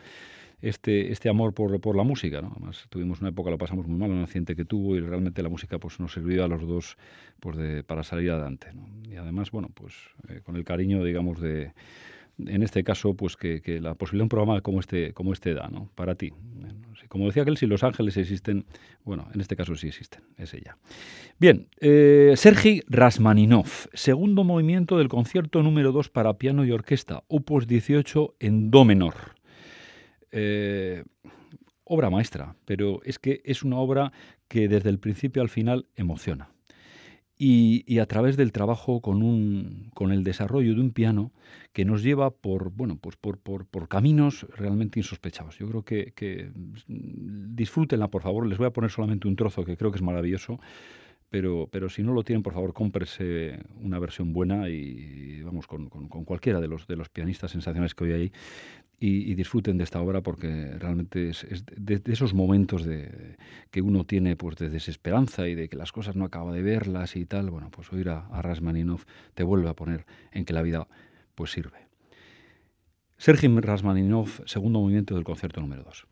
este, 0.62 1.12
este 1.12 1.30
amor 1.30 1.54
por, 1.54 1.80
por 1.80 1.96
la 1.96 2.04
música. 2.04 2.41
¿no? 2.41 2.52
Además, 2.56 2.86
tuvimos 2.89 3.22
una 3.22 3.30
época, 3.30 3.50
lo 3.50 3.58
pasamos 3.58 3.88
muy 3.88 3.98
mal, 3.98 4.12
un 4.12 4.24
accidente 4.24 4.56
que 4.56 4.65
tuvo 4.65 4.96
y 4.96 5.00
realmente 5.00 5.43
la 5.43 5.50
música 5.50 5.80
pues, 5.80 6.00
nos 6.00 6.13
sirvió 6.13 6.43
a 6.43 6.48
los 6.48 6.67
dos 6.67 6.98
pues, 7.39 7.84
para 7.84 8.04
salir 8.04 8.32
adelante. 8.32 8.67
¿no? 8.74 8.88
Y 9.10 9.15
además, 9.15 9.52
bueno, 9.52 9.70
pues 9.74 9.93
eh, 10.30 10.41
con 10.43 10.56
el 10.56 10.63
cariño, 10.63 11.04
digamos, 11.04 11.39
de 11.39 11.74
en 12.46 12.62
este 12.62 12.84
caso, 12.84 13.15
pues 13.15 13.36
que, 13.36 13.62
que, 13.62 13.82
la 13.82 13.96
posibilidad 13.96 14.22
de 14.22 14.26
un 14.26 14.30
programa 14.30 14.62
como 14.62 14.80
este, 14.80 15.13
como 15.13 15.34
este 15.34 15.54
da, 15.54 15.70
¿no? 15.70 15.89
Para 15.96 16.15
ti. 16.15 16.34
Como 17.08 17.26
decía 17.26 17.43
aquel, 17.43 17.58
si 17.58 17.65
los 17.65 17.84
ángeles 17.84 18.17
existen, 18.17 18.65
bueno, 19.04 19.28
en 19.34 19.41
este 19.41 19.56
caso 19.56 19.76
sí 19.76 19.88
existen, 19.88 20.22
es 20.38 20.54
ella. 20.54 20.78
Bien, 21.39 21.67
eh, 21.80 22.34
Sergi 22.36 22.82
Rasmaninov, 22.88 23.89
segundo 23.93 24.43
movimiento 24.43 24.98
del 24.98 25.08
concierto 25.08 25.63
número 25.63 25.91
2 25.91 26.10
para 26.10 26.38
piano 26.38 26.65
y 26.65 26.72
orquesta, 26.72 27.24
opus 27.28 27.65
18 27.65 28.36
en 28.39 28.70
do 28.70 28.86
menor. 28.86 29.37
Eh, 30.32 31.04
obra 31.84 32.10
maestra, 32.10 32.56
pero 32.66 33.02
es 33.04 33.20
que 33.20 33.42
es 33.46 33.63
una 33.63 33.78
obra 33.78 34.12
que 34.48 34.68
desde 34.68 34.90
el 34.90 35.00
principio 35.00 35.42
al 35.42 35.50
final 35.50 35.88
emociona. 35.96 36.50
Y, 37.40 38.00
a 38.00 38.08
través 38.08 38.36
del 38.36 38.52
trabajo 38.52 39.00
con, 39.00 39.22
un, 39.22 39.92
con 39.94 40.12
el 40.12 40.24
desarrollo 40.24 40.74
de 40.74 40.82
un 40.82 40.90
piano 40.90 41.32
que 41.72 41.86
nos 41.86 42.02
lleva 42.02 42.32
por, 42.32 42.72
bueno, 42.72 42.98
pues 42.98 43.16
por, 43.16 43.38
por, 43.38 43.68
por 43.68 43.88
caminos 43.88 44.48
realmente 44.56 45.00
insospechados. 45.00 45.56
Yo 45.60 45.68
creo 45.68 45.84
que, 45.84 46.13
que 46.16 46.50
disfrútenla, 46.88 48.08
por 48.08 48.24
favor. 48.24 48.48
Les 48.48 48.58
voy 48.58 48.66
a 48.66 48.74
poner 48.74 48.90
solamente 48.90 49.28
un 49.28 49.36
trozo 49.36 49.63
que 49.63 49.78
creo 49.78 49.92
que 49.92 49.98
es 49.98 50.02
maravilloso 50.02 50.60
pero, 51.30 51.68
pero 51.72 51.90
si 51.90 52.04
no 52.04 52.13
lo 52.13 52.24
tienen, 52.24 52.42
por 52.42 52.54
favor, 52.54 52.74
cómprese 52.74 53.60
una 53.82 54.00
versión 54.00 54.32
buena 54.32 54.70
y, 54.70 55.42
vamos 55.42 55.68
con, 55.68 55.90
con, 55.90 56.08
cualquiera 56.24 56.62
de 56.62 56.68
los, 56.68 56.88
de 56.88 56.96
los 56.96 57.10
pianistas 57.10 57.52
sensacionales 57.52 57.96
que 57.96 58.06
hoy 58.06 58.12
hay 58.13 58.32
y, 58.99 59.36
disfruten 59.36 59.77
de 59.77 59.83
esta 59.83 60.01
obra 60.01 60.21
porque 60.21 60.73
realmente 60.79 61.29
es, 61.29 61.45
de, 61.75 62.01
esos 62.05 62.33
momentos 62.33 62.83
de, 62.83 63.38
que 63.69 63.81
uno 63.81 64.05
tiene 64.05 64.36
pues 64.36 64.55
de 64.55 64.69
desesperanza 64.69 65.47
y 65.47 65.55
de 65.55 65.69
que 65.69 65.77
las 65.77 65.91
cosas 65.91 66.15
no 66.15 66.25
acaba 66.25 66.51
de 66.51 66.63
verlas 66.63 67.15
y 67.15 67.25
tal, 67.25 67.51
bueno, 67.51 67.69
pues 67.69 67.91
oír 67.93 68.10
a, 68.10 68.41
Rasmaninov 68.41 69.05
te 69.36 69.43
vuelve 69.43 69.69
a 69.69 69.75
poner 69.75 70.05
en 70.31 70.45
que 70.45 70.53
la 70.53 70.63
vida 70.63 70.88
pues 71.36 71.51
sirve. 71.51 71.88
Sergei 73.17 73.49
Rasmaninov, 73.49 74.43
segundo 74.45 74.79
movimiento 74.79 75.15
del 75.15 75.23
concierto 75.23 75.62
número 75.62 75.83
2. 75.83 76.07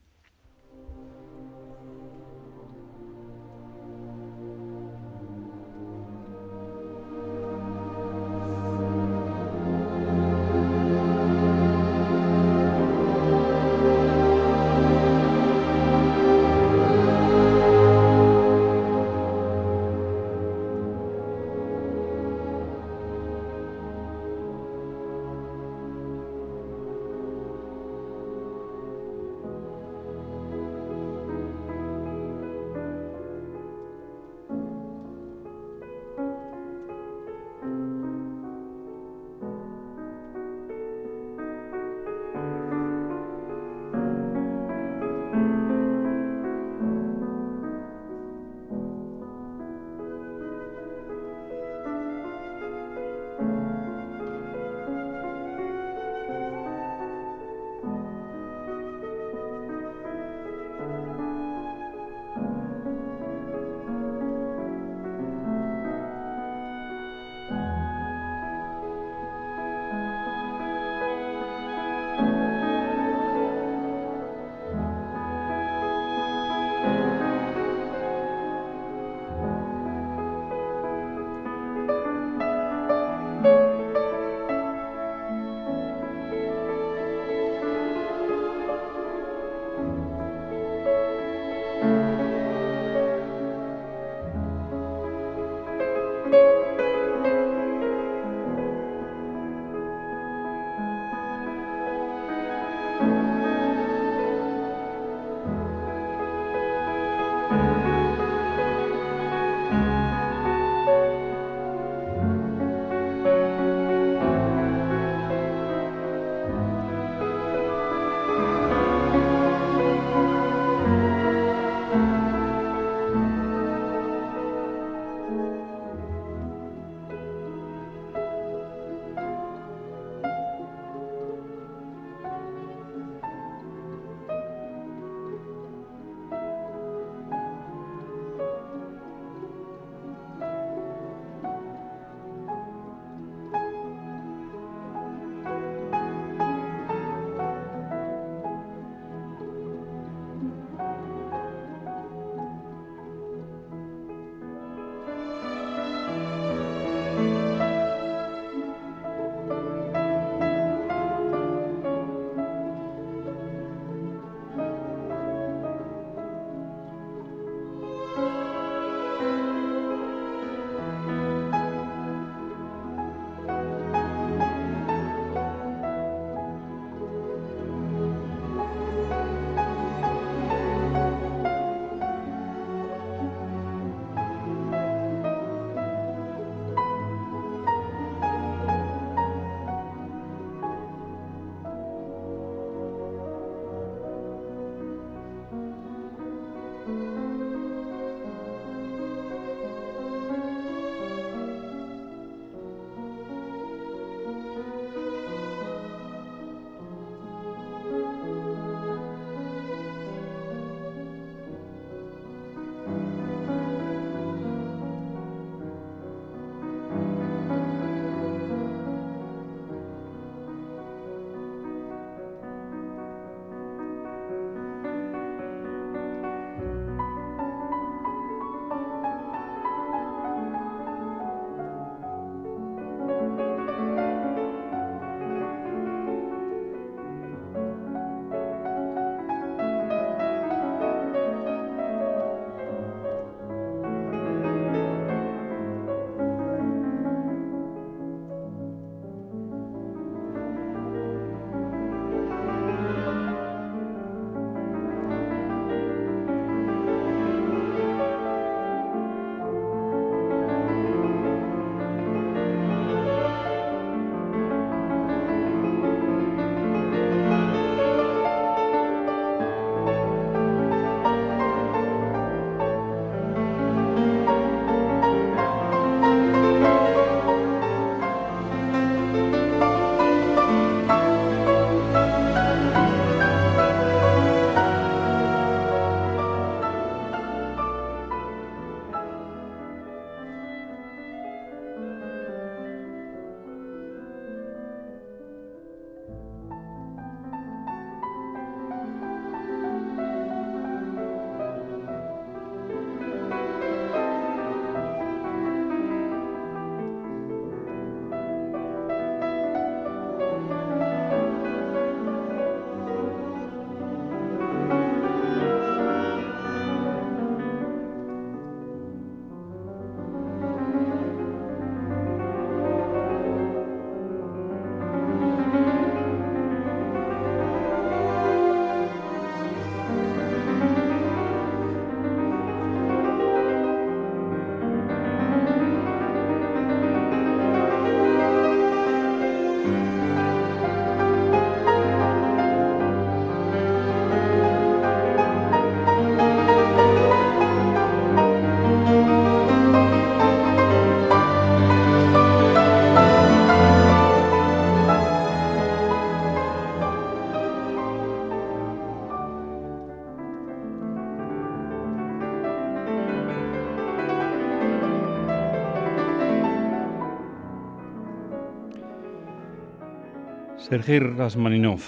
Sergei 370.75 370.99
Rasmaninov. 370.99 371.79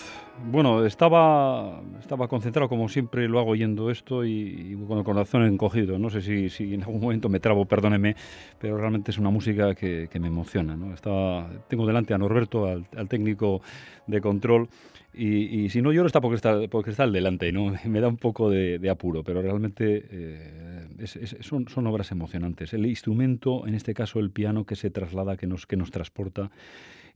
Bueno, 0.50 0.86
estaba, 0.86 1.82
estaba 2.00 2.30
concentrado 2.30 2.69
como 2.69 2.88
siempre 2.88 3.28
lo 3.28 3.38
hago 3.38 3.50
oyendo 3.50 3.91
esto 3.91 4.23
y, 4.23 4.78
con 4.88 5.00
el 5.00 5.04
corazón 5.04 5.43
encogido. 5.43 6.00
No 6.00 6.10
sé 6.10 6.21
si, 6.21 6.47
si, 6.50 6.73
en 6.73 6.84
algún 6.84 7.02
momento 7.02 7.28
me 7.28 7.41
trabo, 7.41 7.65
perdóneme, 7.65 8.15
pero 8.58 8.78
realmente 8.78 9.12
es 9.12 9.17
una 9.17 9.30
música 9.30 9.76
que, 9.76 10.08
me 10.21 10.30
emociona. 10.30 10.78
Estaba, 10.93 11.50
tengo 11.67 11.86
delante 11.86 12.13
a 12.13 12.17
Norberto, 12.17 12.65
al, 12.65 13.10
técnico 13.10 13.62
de 14.06 14.21
control, 14.21 14.69
y, 15.13 15.67
si 15.67 15.82
no 15.82 15.91
lloro 15.91 16.08
está 16.08 16.21
porque 16.21 16.36
está, 16.36 16.58
porque 16.69 16.92
está 16.92 17.04
al 17.04 17.12
delante, 17.12 17.52
¿no? 17.52 17.73
me 17.85 18.00
da 18.00 18.08
un 18.08 18.17
poco 18.17 18.50
de, 18.50 18.90
apuro, 18.90 19.21
pero 19.21 19.42
realmente 19.42 20.06
eh, 20.10 21.06
son, 21.42 21.67
son 21.67 21.88
obras 21.88 22.13
emocionantes. 22.13 22.73
El 22.73 22.85
instrumento, 22.85 23.67
en 23.67 23.75
este 23.75 23.94
caso 23.94 24.19
el 24.19 24.31
piano, 24.31 24.65
que 24.65 24.77
se 24.77 24.92
traslada, 24.92 25.35
que 25.35 25.46
nos, 25.46 25.65
que 25.65 25.75
nos 25.75 25.92
transporta 25.92 26.52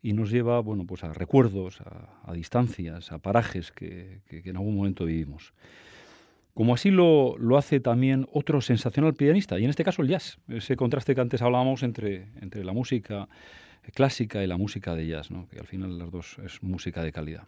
y 0.02 0.14
nos 0.14 0.32
lleva 0.32 0.60
bueno, 0.60 0.86
pues 0.86 1.04
a 1.04 1.14
recuerdos, 1.14 1.82
a, 1.82 2.34
distancias, 2.34 3.12
a 3.12 3.20
parajes 3.20 3.72
que, 3.72 4.22
en 4.30 4.56
algún 4.56 4.76
momento 4.76 5.06
vivimos. 5.06 5.54
Como 6.54 6.74
así 6.74 6.92
lo, 6.92 7.38
lo, 7.38 7.58
hace 7.58 7.80
también 7.80 8.28
otro 8.34 8.62
sensacional 8.62 9.14
pianista, 9.14 9.58
y 9.60 9.64
en 9.64 9.70
este 9.70 9.84
caso 9.84 10.02
el 10.02 10.10
jazz, 10.10 10.40
ese 10.50 10.76
contraste 10.76 11.16
que 11.16 11.22
antes 11.22 11.42
hablábamos 11.42 11.84
entre, 11.84 12.28
entre 12.42 12.64
la 12.64 12.74
música 12.74 13.30
clásica 13.94 14.44
y 14.44 14.48
la 14.48 14.58
música 14.58 14.96
de 14.96 15.08
jazz, 15.08 15.32
¿no? 15.32 15.48
que 15.48 15.60
al 15.60 15.68
final 15.68 15.98
las 15.98 16.12
dos 16.12 16.38
es 16.44 16.62
música 16.62 17.04
de 17.04 17.12
calidad. 17.12 17.48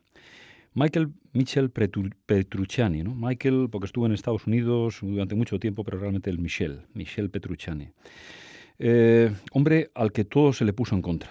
Michael 0.75 1.13
Michel 1.33 1.69
Petrucciani, 1.69 3.03
¿no? 3.03 3.13
Michael 3.13 3.67
porque 3.71 3.85
estuvo 3.85 4.07
en 4.07 4.13
Estados 4.13 4.47
Unidos 4.47 4.99
durante 5.01 5.35
mucho 5.35 5.59
tiempo, 5.59 5.83
pero 5.83 5.99
realmente 5.99 6.31
el 6.31 6.39
Michel, 6.39 6.81
Michel 6.95 7.29
Petrucciani. 7.29 7.89
Eh, 8.79 9.31
hombre 9.51 9.91
al 9.93 10.11
que 10.11 10.25
todo 10.25 10.51
se 10.51 10.65
le 10.65 10.73
puso 10.73 10.95
en 10.95 11.03
contra. 11.03 11.29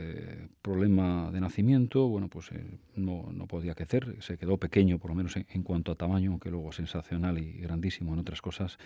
Eh, 0.00 0.46
problema 0.62 1.30
de 1.32 1.40
nacimiento, 1.40 2.06
bueno, 2.08 2.28
pues 2.28 2.52
eh, 2.52 2.64
no, 2.94 3.30
no, 3.32 3.46
podía 3.46 3.74
crecer, 3.74 4.16
se 4.20 4.38
quedó 4.38 4.56
pequeño, 4.56 4.98
por 4.98 5.10
lo 5.10 5.16
menos 5.16 5.34
en, 5.36 5.62
cuanto 5.64 5.90
a 5.90 5.96
tamaño, 5.96 6.30
aunque 6.30 6.50
luego 6.50 6.70
sensacional 6.70 7.38
y 7.38 7.54
grandísimo 7.54 8.12
en 8.12 8.20
otras 8.20 8.40
cosas, 8.40 8.78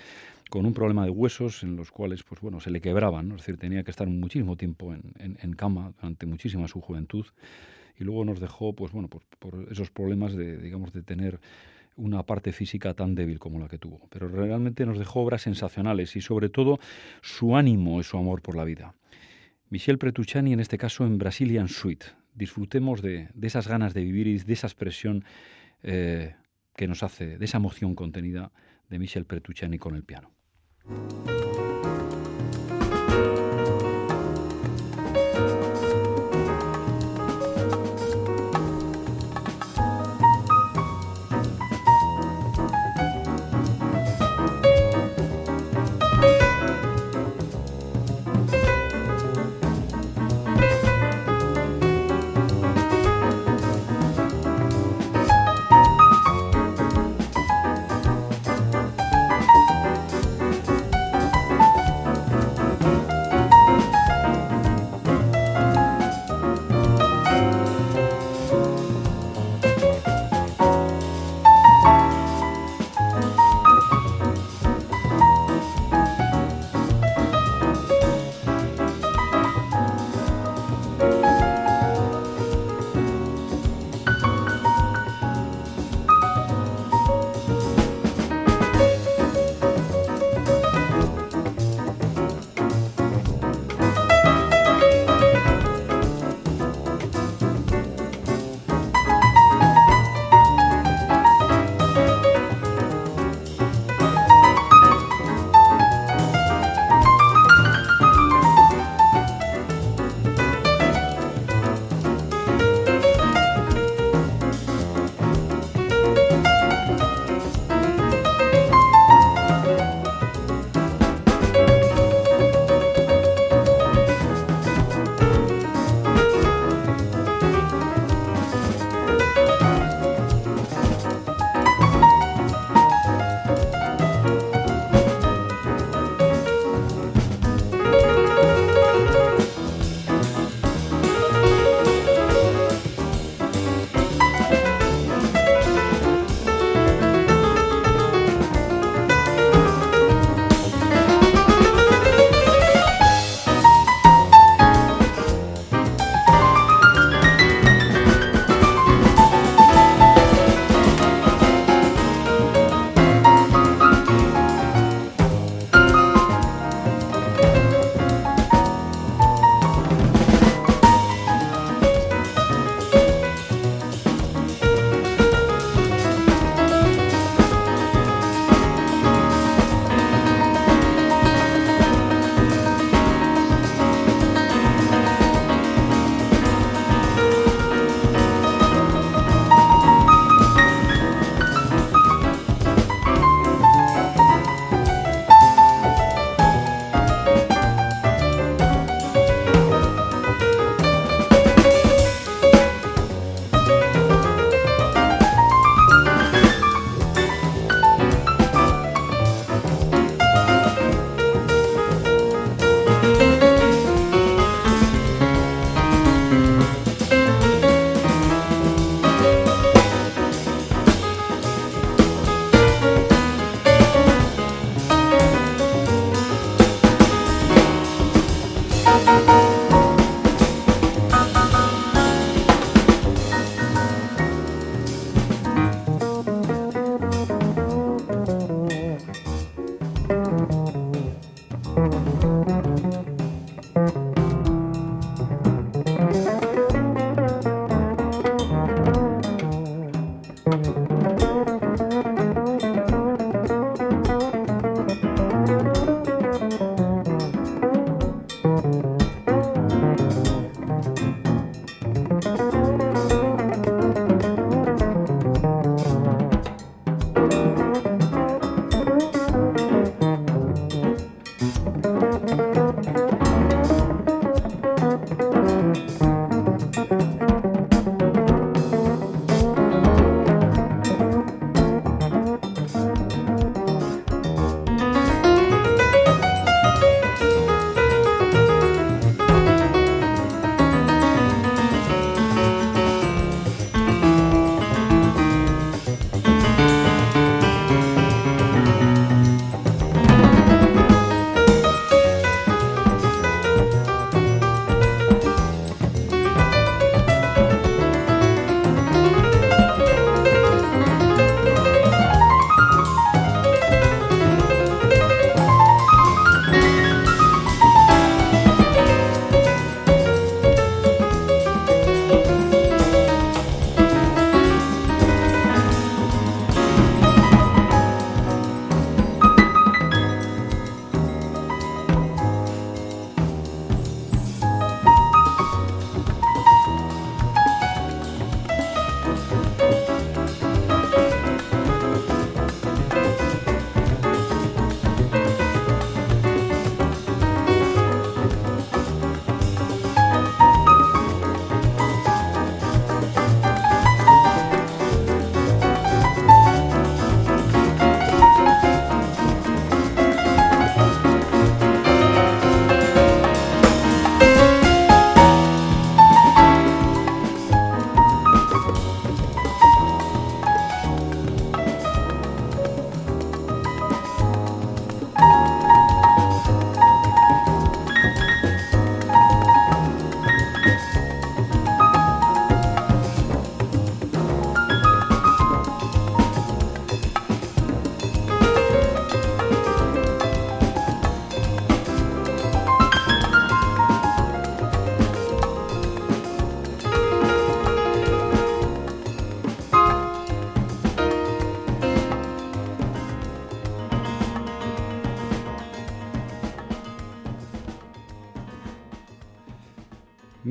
con 0.48 0.64
un 0.64 0.72
problema 0.72 1.04
de 1.04 1.10
huesos 1.10 1.64
en 1.64 1.76
los 1.76 1.90
cuales, 1.90 2.22
pues 2.22 2.40
bueno, 2.40 2.60
se 2.60 2.70
le 2.70 2.80
quebraban, 2.80 3.30
es 3.32 3.38
decir, 3.38 3.58
tenía 3.58 3.84
que 3.84 3.90
estar 3.90 4.08
muchísimo 4.08 4.56
tiempo 4.56 4.94
en, 4.94 5.02
en, 5.18 5.52
cama 5.52 5.92
durante 6.00 6.24
muchísima 6.24 6.66
su 6.66 6.80
juventud 6.80 7.26
y 7.98 8.04
luego 8.04 8.24
nos 8.24 8.40
dejó, 8.40 8.72
pues 8.72 8.92
bueno, 8.92 9.08
por, 9.08 9.22
por 9.38 9.68
esos 9.70 9.90
problemas 9.90 10.34
de, 10.34 10.56
digamos, 10.58 10.94
de 10.94 11.02
tener 11.02 11.40
una 11.96 12.22
parte 12.22 12.52
física 12.52 12.94
tan 12.94 13.14
débil 13.14 13.38
como 13.38 13.58
la 13.58 13.68
que 13.68 13.78
tuvo. 13.78 14.00
Pero 14.08 14.28
realmente 14.28 14.86
nos 14.86 14.98
dejó 14.98 15.20
obras 15.20 15.42
sensacionales 15.42 16.16
y 16.16 16.22
sobre 16.22 16.48
todo 16.48 16.78
su 17.20 17.54
ánimo 17.54 18.00
y 18.00 18.04
su 18.04 18.16
amor 18.16 18.40
por 18.40 18.56
la 18.56 18.64
vida. 18.64 18.94
Michel 19.72 19.96
Petrucciani, 19.96 20.52
en 20.52 20.60
este 20.60 20.76
caso 20.76 21.06
en 21.06 21.16
Brazilian 21.16 21.66
Suite. 21.66 22.04
Disfrutemos 22.34 23.00
de, 23.00 23.30
esas 23.40 23.68
ganas 23.68 23.94
de 23.94 24.04
vivir 24.04 24.26
y 24.26 24.36
de 24.36 24.52
esa 24.52 24.66
expresión 24.66 25.24
eh, 25.82 26.34
que 26.76 26.86
nos 26.86 27.02
hace, 27.02 27.38
de 27.38 27.44
esa 27.46 27.56
emoción 27.56 27.94
contenida 27.94 28.52
de 28.90 28.98
Michel 28.98 29.24
Petrucciani 29.24 29.78
con 29.78 29.94
el 29.94 30.04
piano. 30.04 30.30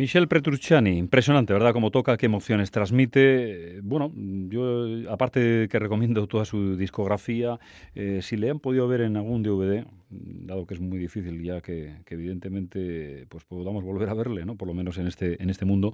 Michel 0.02 0.28
Petrucciani, 0.28 0.98
impresionante, 0.98 1.54
¿verdad? 1.54 1.74
Cómo 1.74 1.92
toca, 1.92 2.18
qué 2.18 2.26
emociones 2.26 2.72
transmite. 2.72 3.82
Bueno, 3.84 4.12
yo 4.50 4.88
aparte 5.12 5.68
que 5.70 5.78
recomiendo 5.78 6.26
toda 6.26 6.44
su 6.44 6.76
discografía, 6.76 7.60
eh, 7.94 8.22
si 8.24 8.36
le 8.36 8.50
han 8.50 8.60
podido 8.60 8.88
ver 8.88 9.02
en 9.02 9.16
algún 9.16 9.44
DVD, 9.44 9.86
dado 10.10 10.66
que 10.66 10.74
es 10.74 10.80
muy 10.80 10.98
difícil 10.98 11.44
ya 11.44 11.62
que, 11.62 11.98
evidentemente 12.08 13.28
pues 13.30 13.44
podamos 13.44 13.84
volver 13.84 14.10
a 14.10 14.16
verle, 14.16 14.44
¿no? 14.44 14.56
Por 14.56 14.68
lo 14.68 14.74
menos 14.74 14.98
en 14.98 15.06
este, 15.06 15.40
en 15.40 15.52
este 15.52 15.66
mundo. 15.66 15.94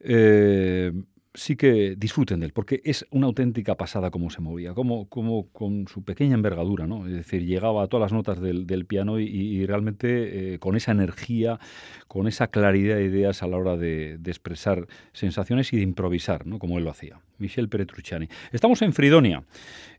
Eh, 0.00 0.92
sí 1.38 1.56
que 1.56 1.94
disfruten 1.96 2.40
de 2.40 2.46
él, 2.46 2.52
porque 2.52 2.82
es 2.84 3.06
una 3.10 3.26
auténtica 3.26 3.76
pasada 3.76 4.10
cómo 4.10 4.28
se 4.28 4.40
movía, 4.40 4.74
como, 4.74 5.08
como 5.08 5.48
con 5.48 5.86
su 5.88 6.02
pequeña 6.02 6.34
envergadura, 6.34 6.86
¿no? 6.86 7.06
Es 7.06 7.14
decir, 7.14 7.46
llegaba 7.46 7.84
a 7.84 7.86
todas 7.86 8.10
las 8.10 8.12
notas 8.12 8.40
del, 8.40 8.86
piano 8.86 9.18
y, 9.20 9.64
realmente 9.66 10.54
eh, 10.54 10.58
con 10.58 10.76
esa 10.76 10.92
energía, 10.92 11.58
con 12.06 12.26
esa 12.26 12.48
claridad 12.48 12.96
de 12.96 13.04
ideas 13.04 13.42
a 13.42 13.46
la 13.46 13.56
hora 13.56 13.76
de, 13.76 14.18
expresar 14.26 14.86
sensaciones 15.12 15.72
y 15.72 15.76
de 15.76 15.82
improvisar, 15.82 16.46
¿no? 16.46 16.58
Como 16.58 16.78
él 16.78 16.84
lo 16.84 16.90
hacía. 16.90 17.20
Michel 17.38 17.68
Petrucciani. 17.68 18.28
Estamos 18.52 18.82
en 18.82 18.92
Fridonia, 18.92 19.44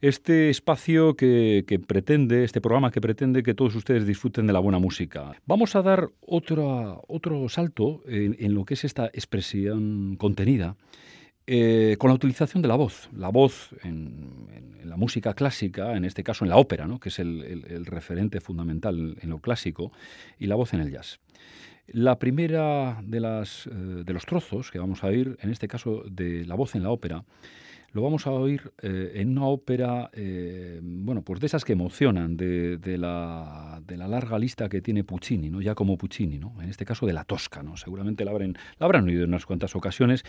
este 0.01 0.49
espacio 0.49 1.15
que, 1.15 1.81
pretende, 1.87 2.43
este 2.43 2.59
programa 2.59 2.91
que 2.91 2.99
pretende 2.99 3.43
que 3.43 3.53
todos 3.53 3.75
ustedes 3.75 4.05
disfruten 4.05 4.45
de 4.45 4.53
la 4.53 4.59
buena 4.59 4.77
música. 4.77 5.31
Vamos 5.45 5.75
a 5.75 5.81
dar 5.81 6.09
otro, 6.19 7.01
otro 7.07 7.47
salto 7.47 8.03
en 8.07 8.53
lo 8.53 8.65
que 8.65 8.73
es 8.73 8.83
esta 8.83 9.07
expresión 9.07 10.17
contenida 10.17 10.75
eh, 11.51 11.95
con 11.97 12.09
la 12.09 12.13
utilización 12.13 12.61
de 12.61 12.67
la 12.67 12.75
voz. 12.75 13.09
La 13.11 13.29
voz 13.29 13.73
en, 13.81 14.77
la 14.83 14.97
música 14.97 15.33
clásica, 15.33 15.97
en 15.97 16.05
este 16.05 16.23
caso 16.23 16.45
en 16.45 16.49
la 16.49 16.57
ópera, 16.57 16.85
¿no? 16.85 16.99
que 16.99 17.09
es 17.09 17.17
el, 17.17 17.87
referente 17.87 18.39
fundamental 18.39 19.17
en 19.19 19.29
lo 19.31 19.39
clásico, 19.39 19.91
y 20.37 20.45
la 20.45 20.53
voz 20.53 20.75
en 20.75 20.81
el 20.81 20.91
jazz. 20.91 21.19
La 21.87 22.19
primera 22.19 23.01
de, 23.03 23.19
las, 23.19 23.65
eh, 23.65 23.71
de 23.71 24.13
los 24.13 24.27
trozos 24.27 24.69
que 24.69 24.77
vamos 24.77 25.03
a 25.03 25.07
oír, 25.07 25.39
en 25.41 25.49
este 25.49 25.67
caso 25.67 26.03
de 26.07 26.45
la 26.45 26.53
voz 26.53 26.75
en 26.75 26.83
la 26.83 26.91
ópera, 26.91 27.25
lo 27.93 28.03
vamos 28.03 28.27
a 28.27 28.31
oír 28.31 28.71
eh, 28.83 29.13
en 29.15 29.31
una 29.31 29.47
ópera, 29.47 30.11
bueno, 30.83 31.23
pues 31.23 31.39
de 31.39 31.47
esas 31.47 31.65
que 31.65 31.73
emocionan, 31.73 32.37
de, 32.37 32.77
la, 32.99 33.81
de, 33.87 33.97
la, 33.97 34.07
larga 34.07 34.37
lista 34.37 34.69
que 34.69 34.81
tiene 34.81 35.03
Puccini, 35.03 35.49
¿no? 35.49 35.61
ya 35.61 35.73
como 35.73 35.97
Puccini, 35.97 36.37
¿no? 36.37 36.53
en 36.61 36.69
este 36.69 36.85
caso 36.85 37.07
de 37.07 37.13
la 37.13 37.23
Tosca. 37.23 37.63
¿no? 37.63 37.75
Seguramente 37.75 38.23
la, 38.23 38.29
habrán, 38.29 38.55
la 38.77 38.85
habrán 38.85 39.07
oído 39.07 39.23
en 39.23 39.29
unas 39.29 39.47
cuantas 39.47 39.75
ocasiones, 39.75 40.23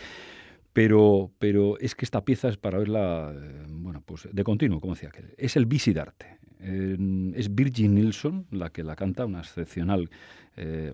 pero, 0.73 1.31
pero 1.39 1.77
es 1.79 1.95
que 1.95 2.05
esta 2.05 2.23
pieza 2.23 2.49
es 2.49 2.57
para 2.57 2.77
verla, 2.77 3.33
eh, 3.35 3.65
bueno, 3.69 4.01
pues 4.05 4.27
de 4.31 4.43
continuo, 4.43 4.79
como 4.79 4.93
decía, 4.93 5.11
es 5.37 5.55
el 5.55 5.65
Visidarte. 5.65 6.39
es 6.59 7.55
Virgin 7.55 7.95
Nilsson 7.95 8.45
la 8.51 8.69
que 8.69 8.83
la 8.83 8.95
canta, 8.95 9.25
una 9.25 9.39
excepcional 9.39 10.09
eh, 10.57 10.93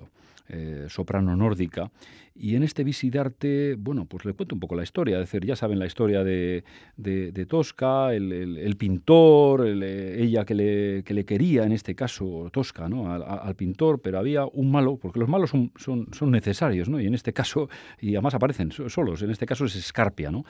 eh, 0.50 0.86
soprano 0.88 1.36
nórdica. 1.36 1.91
Y 2.39 2.56
en 2.56 2.64
este 2.64 2.84
Visidarte, 2.84 3.76
bueno, 3.78 4.06
pues 4.06 4.24
le 4.24 4.34
cuento 4.34 4.56
un 4.56 4.60
poco 4.60 4.76
la 4.76 4.84
historia. 4.84 5.18
Decir, 5.18 5.43
ya 5.43 5.56
saben 5.56 5.80
la 5.80 5.88
historia 5.88 6.24
de, 6.24 6.64
de, 6.95 7.45
Tosca, 7.48 8.14
el, 8.14 8.76
pintor, 8.78 9.66
ella 9.66 10.45
que 10.45 10.54
le, 10.54 11.04
que 11.04 11.14
le, 11.14 11.26
quería, 11.26 11.64
en 11.64 11.72
este 11.72 11.95
caso 11.95 12.50
Tosca, 12.52 12.88
¿no? 12.88 13.12
Al, 13.12 13.56
pintor, 13.56 14.02
pero 14.02 14.20
había 14.20 14.45
un 14.45 14.72
malo, 14.72 14.98
porque 14.98 15.20
los 15.20 15.28
malos 15.28 15.50
son, 15.50 15.72
son, 15.78 16.08
son, 16.12 16.30
necesarios, 16.30 16.88
¿no? 16.89 17.02
Y 17.02 17.08
en 17.08 17.16
este 17.16 17.34
caso, 17.34 17.70
y 18.00 18.16
además 18.16 18.36
aparecen 18.36 18.72
solos, 18.72 19.24
en 19.24 19.32
este 19.32 19.48
caso 19.48 19.66
es 19.66 19.76
Escarpia, 19.76 20.30
¿no? 20.30 20.45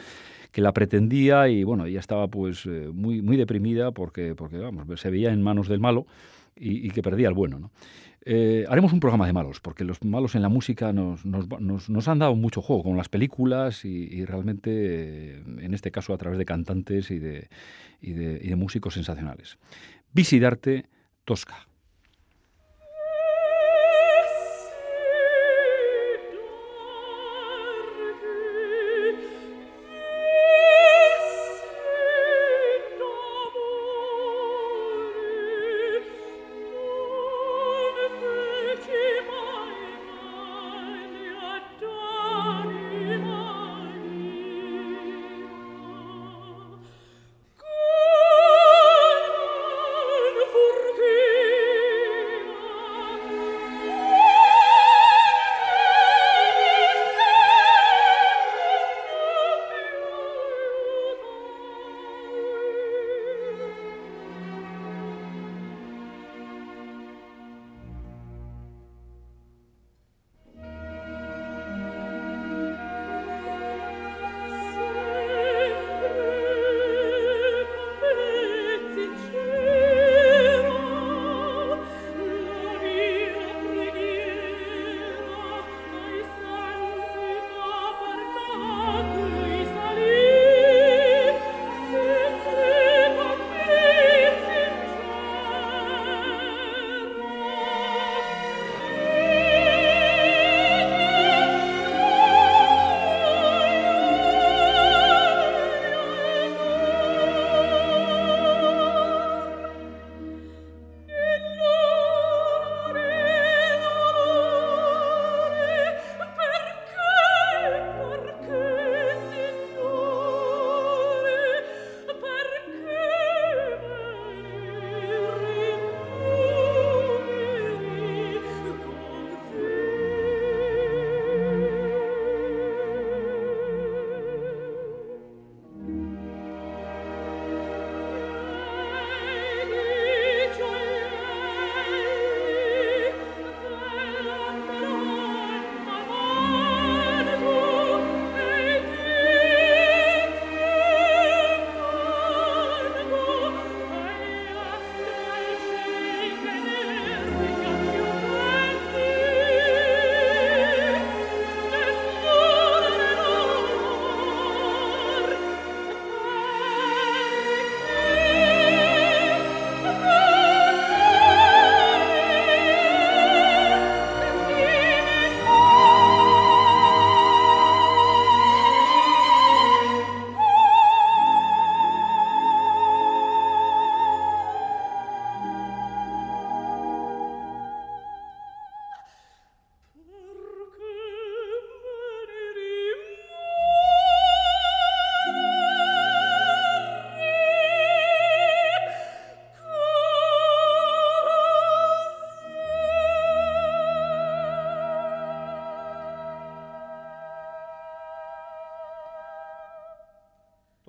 Que 0.51 0.61
la 0.61 0.73
pretendía 0.73 1.47
y, 1.47 1.63
bueno, 1.63 1.85
ella 1.85 2.01
estaba 2.01 2.27
pues 2.27 2.65
eh, 2.65 2.89
muy, 2.93 3.21
muy 3.21 3.37
deprimida 3.37 3.91
porque, 3.91 4.35
porque, 4.35 4.57
vamos, 4.57 4.99
se 4.99 5.09
veía 5.09 5.31
en 5.31 5.41
manos 5.41 5.69
del 5.69 5.79
malo 5.79 6.05
y, 6.55 6.85
y 6.85 6.89
que 6.89 7.01
perdía 7.01 7.29
el 7.29 7.33
bueno, 7.33 7.59
¿no? 7.59 7.71
Eh, 8.29 8.65
haremos 8.67 8.91
un 8.91 8.99
programa 8.99 9.25
de 9.25 9.31
malos, 9.31 9.61
porque 9.61 9.85
los 9.85 10.03
malos 10.03 10.35
en 10.35 10.41
la 10.41 10.49
música 10.49 10.91
nos, 10.91 11.23
han 12.09 12.19
dado 12.19 12.35
mucho 12.35 12.61
juego 12.61 12.83
con 12.83 12.97
las 12.97 13.07
películas 13.07 13.85
y, 13.85 14.25
realmente, 14.25 14.69
eh, 14.73 15.43
en 15.59 15.73
este 15.73 15.91
caso, 15.91 16.13
a 16.13 16.17
través 16.17 16.37
de 16.37 16.43
cantantes 16.43 17.09
y 17.09 17.19
de, 17.19 17.47
y 18.01 18.11
de, 18.11 18.41
y 18.43 18.49
de 18.49 18.55
músicos 18.57 18.95
sensacionales. 18.95 19.57
Visidarte 20.11 20.87
Tosca. 21.23 21.67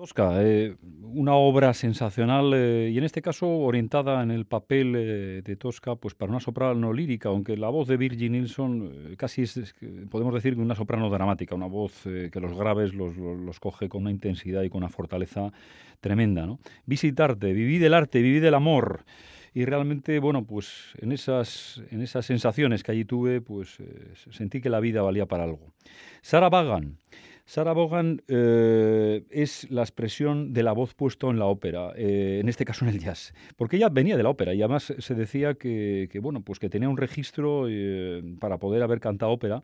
Tosca, 0.09 0.41
eh, 0.41 0.75
una 1.03 1.35
obra 1.35 1.71
sensacional 1.75 2.51
eh, 2.55 2.89
y 2.91 2.97
en 2.97 3.03
este 3.03 3.21
caso 3.21 3.47
orientada 3.47 4.23
en 4.23 4.31
el 4.31 4.45
papel 4.45 4.95
eh, 4.95 5.41
de 5.43 5.55
Tosca 5.55 5.95
pues 5.95 6.15
para 6.15 6.31
una 6.31 6.39
soprano 6.39 6.93
lírica, 6.93 7.29
aunque 7.29 7.55
la 7.55 7.69
voz 7.69 7.87
de 7.87 7.97
Virgin 7.97 8.31
Nilsson 8.31 9.15
casi 9.17 9.43
es, 9.43 9.75
podemos 10.09 10.33
decir 10.33 10.57
una 10.57 10.73
soprano 10.73 11.11
dramática, 11.11 11.53
una 11.53 11.67
voz 11.67 12.03
que 12.03 12.39
los 12.39 12.57
graves 12.57 12.95
los, 12.95 13.59
coge 13.59 13.87
con 13.87 14.01
una 14.01 14.11
intensidad 14.11 14.63
y 14.63 14.69
con 14.69 14.79
una 14.79 14.89
fortaleza 14.89 15.51
tremenda. 16.01 16.57
Visitarte, 16.87 17.53
viví 17.53 17.77
del 17.77 17.93
arte, 17.93 18.21
viví 18.21 18.39
del 18.39 18.55
amor 18.55 19.05
y 19.53 19.65
realmente, 19.65 20.17
bueno, 20.17 20.43
pues 20.45 20.93
en 20.97 21.11
esas, 21.11 21.83
en 21.91 22.01
esas 22.01 22.25
sensaciones 22.25 22.81
que 22.81 22.93
allí 22.93 23.05
tuve, 23.05 23.41
pues 23.41 23.77
sentí 24.31 24.59
que 24.59 24.69
la 24.69 24.79
vida 24.79 25.03
valía 25.03 25.27
para 25.27 25.43
algo. 25.43 25.71
Sarah 26.21 26.49
Vagan. 26.49 26.97
Sarah 27.49 27.73
Vaughan 27.73 28.21
eh, 28.27 29.23
es 29.31 29.71
la 29.71 29.81
expresión 29.81 30.53
de 30.53 30.61
la 30.61 30.71
voz 30.71 30.93
puesto 30.93 31.31
en 31.31 31.39
la 31.39 31.45
ópera, 31.45 31.93
eh, 31.95 32.37
en 32.39 32.47
este 32.47 32.63
caso 32.63 32.85
en 32.85 32.91
el 32.91 32.99
jazz, 32.99 33.33
porque 33.57 33.77
ella 33.77 33.89
venía 33.89 34.15
de 34.17 34.21
la 34.21 34.29
ópera 34.29 34.53
y 34.53 34.61
además 34.61 34.93
se 34.95 35.15
decía 35.15 35.55
que, 35.55 36.07
bueno, 36.21 36.41
pues 36.41 36.59
que 36.59 36.69
tenía 36.69 36.87
un 36.87 36.97
registro 36.97 37.65
eh, 37.67 38.21
para 38.39 38.59
poder 38.59 38.83
haber 38.83 38.99
cantado 38.99 39.31
ópera, 39.31 39.63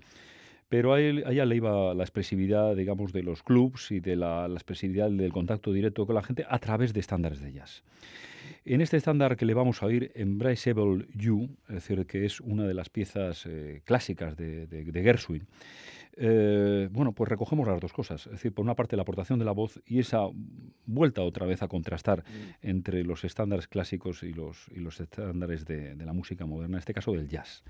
pero 0.68 0.96
a, 0.96 1.00
ella 1.00 1.46
le 1.46 1.56
iba 1.58 1.94
la 1.94 2.04
expresividad, 2.04 2.76
digamos, 2.76 3.14
de 3.14 3.22
los 3.22 3.44
clubs 3.44 3.92
y 3.92 4.00
de 4.00 4.16
la, 4.16 4.48
expresividad 4.48 5.12
del 5.12 5.32
contacto 5.32 5.72
directo 5.72 6.08
con 6.08 6.16
la 6.16 6.24
gente 6.24 6.44
a 6.50 6.58
través 6.58 6.92
de 6.92 7.02
estándares 7.02 7.40
de 7.40 7.54
jazz. 7.54 7.84
En 8.66 8.82
este 8.82 8.98
estándar 8.98 9.38
que 9.38 9.46
le 9.46 9.54
vamos 9.54 9.84
a 9.84 9.86
oír, 9.86 10.12
Embraceable 10.16 11.06
You, 11.14 11.50
es 11.68 11.76
decir, 11.76 12.04
que 12.08 12.26
es 12.26 12.42
una 12.42 12.66
de 12.66 12.74
las 12.74 12.90
piezas 12.90 13.48
clásicas 13.84 14.36
de, 14.38 14.66
de 14.66 15.04
Gershwin, 15.04 15.46
eh, 16.18 16.90
bueno, 16.92 17.14
pues 17.14 17.30
recogemos 17.30 17.68
las 17.68 17.80
dos 17.80 17.94
cosas. 17.94 18.26
Es 18.26 18.34
decir, 18.34 18.54
por 18.54 18.64
una 18.64 18.76
parte 18.76 18.96
la 18.96 19.02
aportación 19.02 19.40
de 19.40 19.46
la 19.46 19.52
voz 19.52 19.82
y 19.86 20.00
esa 20.00 20.22
vuelta 20.86 21.22
otra 21.22 21.46
vez 21.46 21.62
a 21.62 21.68
contrastar 21.68 22.20
mm. 22.20 22.68
entre 22.68 23.04
los 23.04 23.24
estándares 23.24 23.68
clásicos 23.68 24.24
y 24.24 24.34
los, 24.34 24.68
y 24.74 24.80
los 24.80 25.00
estándares 25.00 25.66
de, 25.66 25.96
de, 25.96 26.06
la 26.06 26.14
música 26.14 26.46
moderna, 26.46 26.78
en 26.78 26.80
este 26.80 26.94
caso 26.94 27.12
del 27.12 27.28
jazz. 27.28 27.64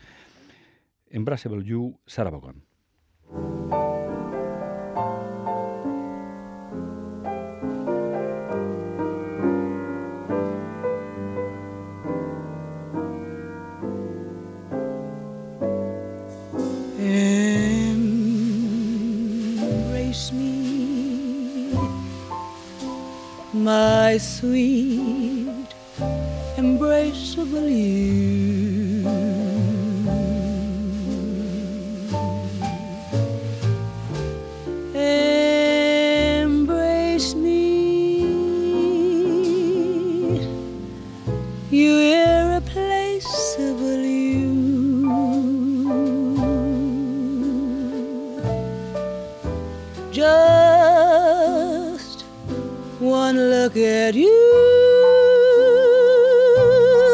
Embraceable 1.09 1.63
You, 1.63 1.99
Sarah 2.05 2.31
Vaughan. 2.31 3.94
My 23.65 24.15
sweet, 24.19 25.73
embraceable 26.55 27.67
you. 27.67 28.84
Look 53.75 53.83
at 53.83 54.15
you, 54.15 54.31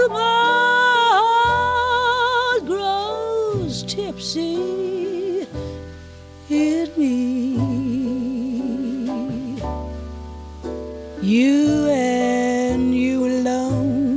my 0.09 1.21
heart 2.53 2.65
grows 2.65 3.83
tipsy 3.83 5.47
in 6.49 6.89
me. 6.97 7.55
You 11.21 11.87
and 11.89 12.95
you 12.95 13.25
alone 13.25 14.11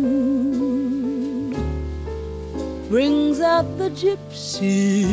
brings 2.89 3.41
out 3.41 3.79
the 3.79 3.91
gypsy. 3.91 5.04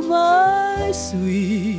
my 0.09 0.91
sweet 0.91 1.78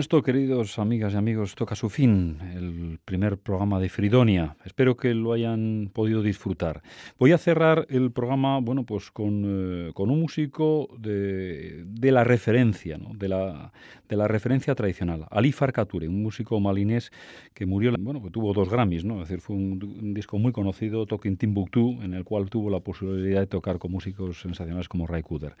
esto, 0.00 0.22
queridos 0.22 0.78
amigas 0.78 1.12
y 1.12 1.16
amigos, 1.18 1.54
toca 1.54 1.74
su 1.74 1.90
fin, 1.90 2.38
el 2.54 2.98
primer 3.04 3.36
programa 3.36 3.78
de 3.78 3.90
Fridonia. 3.90 4.56
Espero 4.64 4.96
que 4.96 5.12
lo 5.12 5.34
hayan 5.34 5.90
podido 5.92 6.22
disfrutar. 6.22 6.80
Voy 7.18 7.32
a 7.32 7.38
cerrar 7.38 7.86
el 7.90 8.10
programa, 8.10 8.60
bueno, 8.60 8.84
pues 8.86 9.10
con, 9.10 9.44
eh, 9.44 9.92
con 9.92 10.10
un 10.10 10.20
músico 10.20 10.88
de, 10.98 11.84
de 11.84 12.12
la 12.12 12.24
referencia, 12.24 12.96
¿no? 12.96 13.12
de, 13.12 13.28
la, 13.28 13.72
de 14.08 14.16
la 14.16 14.26
referencia 14.26 14.74
tradicional, 14.74 15.26
Ali 15.30 15.52
Farcature, 15.52 16.08
un 16.08 16.22
músico 16.22 16.58
malinés 16.60 17.12
que 17.52 17.66
murió, 17.66 17.92
bueno, 18.00 18.22
que 18.22 18.30
tuvo 18.30 18.54
dos 18.54 18.70
Grammys, 18.70 19.04
¿no? 19.04 19.22
Es 19.22 19.28
decir, 19.28 19.42
fue 19.42 19.54
un, 19.54 19.82
un 20.00 20.14
disco 20.14 20.38
muy 20.38 20.52
conocido, 20.52 21.04
Talking 21.04 21.36
Timbuktu, 21.36 22.00
en 22.02 22.14
el 22.14 22.24
cual 22.24 22.48
tuvo 22.48 22.70
la 22.70 22.80
posibilidad 22.80 23.40
de 23.40 23.46
tocar 23.46 23.78
con 23.78 23.92
músicos 23.92 24.40
sensacionales 24.40 24.88
como 24.88 25.06
Ray 25.06 25.22
Cooder. 25.22 25.56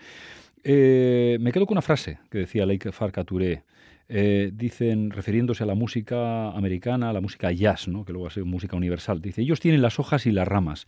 Eh, 0.64 1.36
me 1.40 1.52
quedo 1.52 1.66
con 1.66 1.74
una 1.74 1.82
frase 1.82 2.18
que 2.30 2.38
decía 2.38 2.64
Lake 2.64 2.90
Farcature. 2.90 3.64
Eh, 4.12 4.50
dicen, 4.52 5.10
refiriéndose 5.10 5.62
a 5.62 5.66
la 5.66 5.76
música 5.76 6.50
americana, 6.50 7.10
a 7.10 7.12
la 7.12 7.20
música 7.20 7.52
jazz, 7.52 7.86
¿no? 7.86 8.04
que 8.04 8.12
luego 8.12 8.26
ha 8.26 8.30
sido 8.30 8.44
música 8.44 8.76
universal, 8.76 9.22
dice, 9.22 9.40
ellos 9.42 9.60
tienen 9.60 9.82
las 9.82 10.00
hojas 10.00 10.26
y 10.26 10.32
las 10.32 10.48
ramas, 10.48 10.86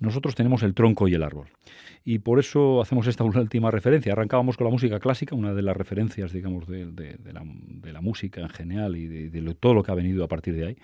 nosotros 0.00 0.34
tenemos 0.34 0.62
el 0.62 0.72
tronco 0.72 1.06
y 1.06 1.12
el 1.12 1.22
árbol. 1.22 1.48
Y 2.02 2.20
por 2.20 2.38
eso 2.38 2.80
hacemos 2.80 3.06
esta 3.06 3.24
última 3.44 3.70
referencia. 3.70 4.12
Arrancábamos 4.14 4.56
con 4.56 4.64
la 4.64 4.70
música 4.70 4.98
clásica, 5.00 5.34
una 5.36 5.52
de 5.52 5.60
las 5.60 5.76
referencias, 5.76 6.32
digamos, 6.32 6.66
de, 6.66 6.86
de- 6.86 7.16
de 7.18 7.32
la, 7.34 7.42
de 7.44 7.92
la 7.92 8.00
música 8.00 8.40
en 8.40 8.48
general 8.48 8.96
y 8.96 9.06
de, 9.28 9.40
lo- 9.42 9.54
todo 9.54 9.74
lo 9.74 9.82
que 9.82 9.92
ha 9.92 9.94
venido 9.94 10.24
a 10.24 10.28
partir 10.28 10.54
de 10.56 10.68
ahí, 10.68 10.76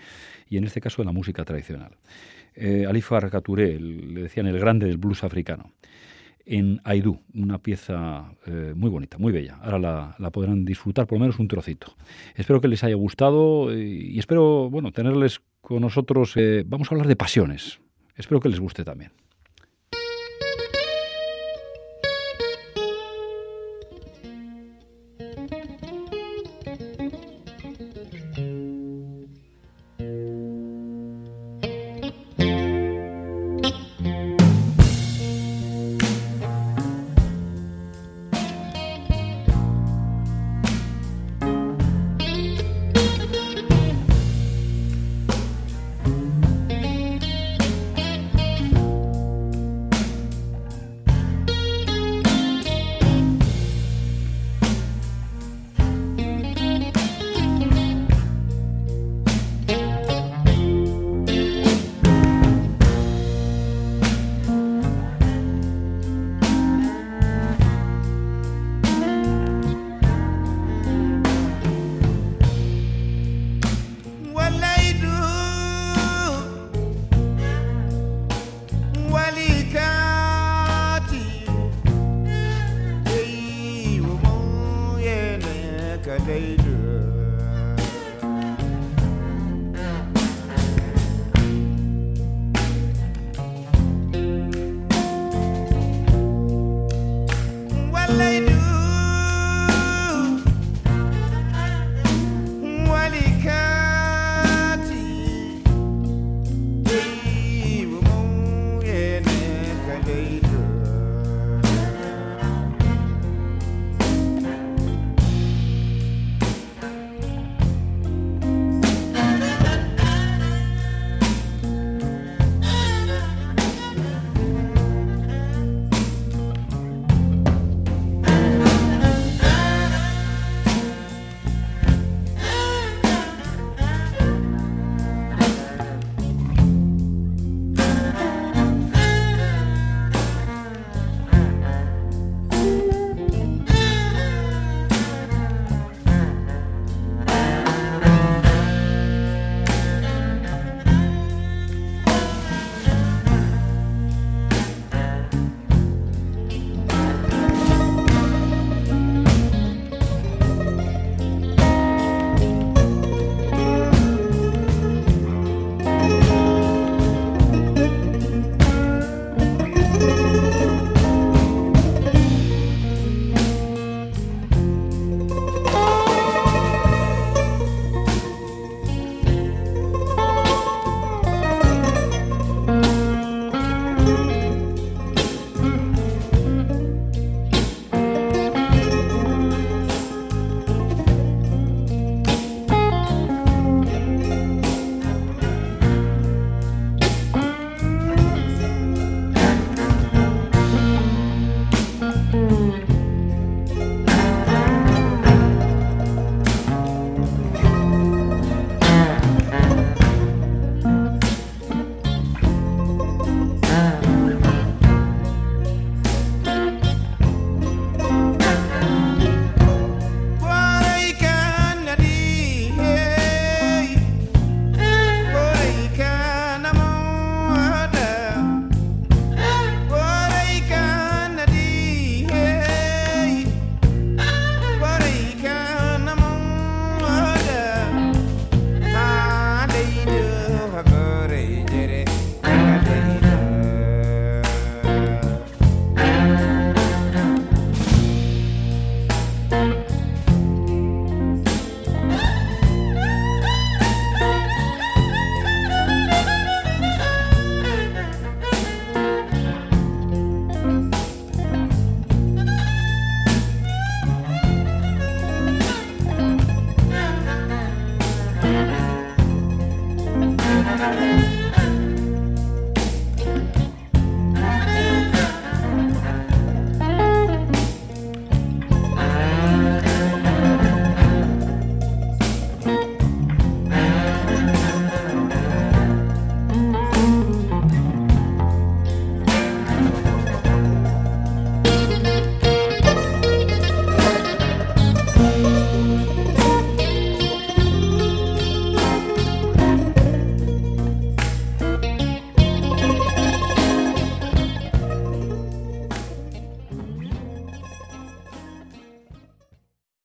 y 0.51 0.59
en 0.59 0.64
este 0.64 0.82
caso 0.82 1.01
de 1.01 1.07
la 1.07 1.12
música 1.12 1.43
tradicional. 1.47 1.93
Eh, 2.55 2.84
Ali 2.86 3.01
Farka 3.01 3.41
Touré, 3.41 3.74
el- 3.76 4.12
le 4.12 4.22
decían 4.24 4.47
el 4.47 4.59
grande 4.61 4.86
del 4.86 4.99
blues 4.99 5.24
africano 5.24 5.72
en 6.49 6.81
Aidú, 6.85 7.21
una 7.35 7.59
pieza 7.59 8.33
eh, 8.47 8.73
muy 8.75 8.89
bonita, 8.89 9.19
muy 9.19 9.33
bella. 9.33 9.59
Ahora 9.63 10.15
la, 10.19 10.31
podrán 10.31 10.65
disfrutar 10.65 11.07
por 11.07 11.19
lo 11.19 11.21
menos 11.21 11.39
un 11.39 11.47
trocito. 11.47 11.95
Espero 12.35 12.61
que 12.61 12.69
les 12.69 12.83
haya 12.85 12.95
gustado 12.97 13.71
eh, 13.71 13.85
y 13.85 14.19
espero, 14.19 14.71
bueno, 14.71 14.91
tenerles 14.91 15.41
con 15.61 15.83
nosotros. 15.83 16.33
eh, 16.37 16.65
vamos 16.67 16.91
a 16.91 16.95
hablar 16.95 17.07
de 17.07 17.17
pasiones. 17.17 17.81
Espero 18.17 18.41
que 18.41 18.49
les 18.49 18.61
guste 18.61 18.83
también. 18.83 19.13